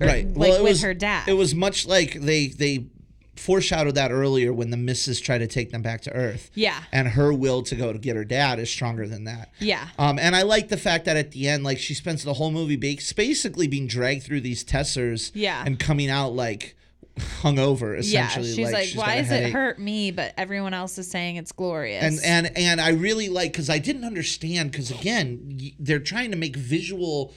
[0.00, 0.26] or, right.
[0.28, 2.86] like well, it with was her dad It was much like they they
[3.38, 6.50] foreshadowed that earlier when the missus tried to take them back to Earth.
[6.54, 6.82] Yeah.
[6.92, 9.52] And her will to go to get her dad is stronger than that.
[9.58, 9.88] Yeah.
[9.98, 12.50] Um, and I like the fact that at the end, like she spends the whole
[12.50, 15.30] movie basically being dragged through these tessers.
[15.34, 15.62] Yeah.
[15.64, 16.74] And coming out like
[17.18, 18.54] hungover yeah essentially.
[18.54, 22.02] she's like, she's why does it hurt me but everyone else is saying it's glorious
[22.02, 26.36] and and and I really like because I didn't understand because again they're trying to
[26.36, 27.32] make visual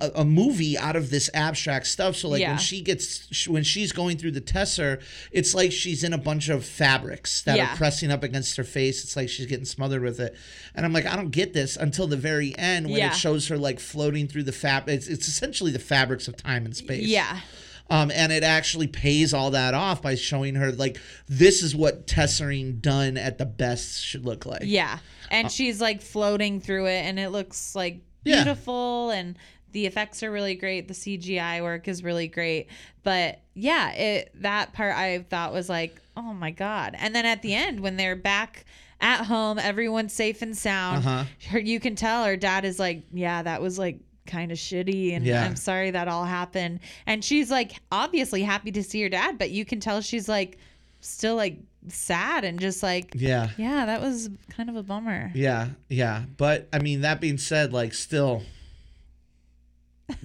[0.00, 2.16] a, a movie out of this abstract stuff.
[2.16, 2.50] So like Yeah.
[2.50, 5.02] when she gets when she's going through the tesser,
[5.32, 7.72] it's like she's in a bunch of fabrics that Yeah.
[7.72, 9.02] are pressing up against her face.
[9.04, 10.34] It's like she's getting smothered with it,
[10.74, 13.10] and I'm like I don't get this until the very end when Yeah.
[13.10, 14.88] it shows her like floating through the fab.
[14.88, 17.06] It's it's essentially the fabrics of time and space.
[17.06, 17.40] yeah
[17.88, 20.98] Um, and it actually pays all that off by showing her like
[21.28, 24.62] this is what tessering done at the best should look like.
[24.64, 24.98] Yeah.
[25.30, 28.42] And she's like floating through it and it looks like Yeah.
[28.42, 29.36] beautiful and
[29.76, 30.88] the effects are really great.
[30.88, 32.68] The CGI work is really great.
[33.02, 37.42] But yeah, it that part I thought was like, "Oh my god." And then at
[37.42, 38.64] the end when they're back
[39.02, 41.04] at home, everyone's safe and sound.
[41.04, 41.24] Uh-huh.
[41.50, 45.14] Her you can tell her dad is like, "Yeah, that was like kind of shitty
[45.14, 45.44] and Yeah.
[45.44, 49.50] I'm sorry that all happened." And she's like obviously happy to see her dad, but
[49.50, 50.56] you can tell she's like
[51.00, 51.58] still like
[51.88, 53.50] sad and just like Yeah.
[53.58, 55.30] yeah, that was kind of a bummer.
[55.34, 56.22] Yeah, yeah.
[56.38, 58.42] But I mean, that being said, like still,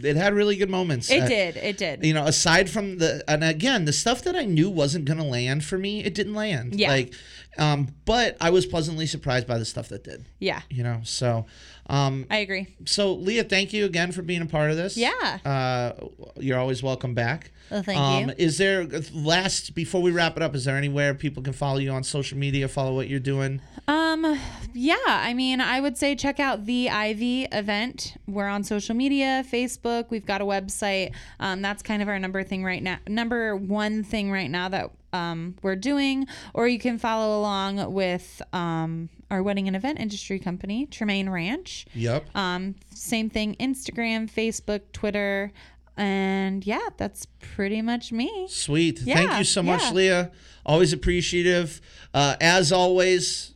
[0.01, 1.09] it had really good moments.
[1.09, 1.57] It Uh, did.
[1.57, 2.05] It did.
[2.05, 5.63] You know, aside from the and again, the stuff that I knew wasn't gonna land
[5.63, 6.75] for me, it didn't land.
[6.79, 6.89] Yeah.
[6.89, 7.13] Like,
[7.57, 10.25] um, but I was pleasantly surprised by the stuff that did.
[10.39, 11.45] Yeah, You know, so,
[11.91, 12.67] um, I agree.
[12.85, 14.95] so Leah, thank you again for being a part of this.
[14.95, 15.39] Yeah.
[15.43, 17.51] Uh, you're always welcome back.
[17.69, 18.35] Well, thank um, you.
[18.37, 20.55] Is there last before we wrap it up?
[20.55, 22.69] Is there anywhere people can follow you on social media?
[22.69, 23.61] Follow what you're doing.
[23.89, 24.39] Um,
[24.73, 28.15] yeah, I mean, I would say check out the Ivy event.
[28.25, 30.09] We're on social media, Facebook.
[30.09, 31.13] We've got a website.
[31.41, 32.99] Um, that's kind of our number thing right now.
[33.05, 38.41] Number one thing right now that um, we're doing, or you can follow along with
[38.53, 41.87] um, our wedding and event industry company, Tremaine Ranch.
[41.95, 42.35] Yep.
[42.35, 45.51] Um, same thing, Instagram, Facebook, Twitter,
[45.97, 48.47] and yeah, that's pretty much me.
[48.49, 48.99] Sweet.
[48.99, 49.91] Thank you so much, yeah.
[49.91, 50.31] Leah.
[50.65, 51.81] Always appreciative.
[52.13, 53.53] Uh, as always,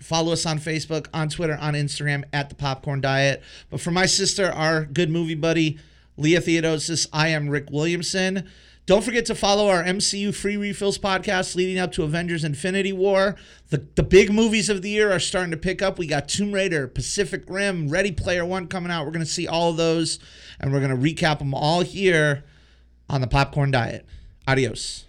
[0.00, 3.42] follow us on Facebook, on Twitter, on Instagram at the Popcorn Diet.
[3.68, 5.78] But for my sister, our good movie buddy,
[6.16, 8.48] Leah Theodosis, I am Rick Williamson.
[8.90, 13.36] Don't forget to follow our MCU Free Refills podcast leading up to Avengers Infinity War.
[13.68, 15.96] The, the big movies of the year are starting to pick up.
[15.96, 19.06] We got Tomb Raider, Pacific Rim, Ready Player One coming out.
[19.06, 20.18] We're going to see all of those,
[20.58, 22.42] and we're going to recap them all here
[23.08, 24.04] on the Popcorn Diet.
[24.48, 25.06] Adios.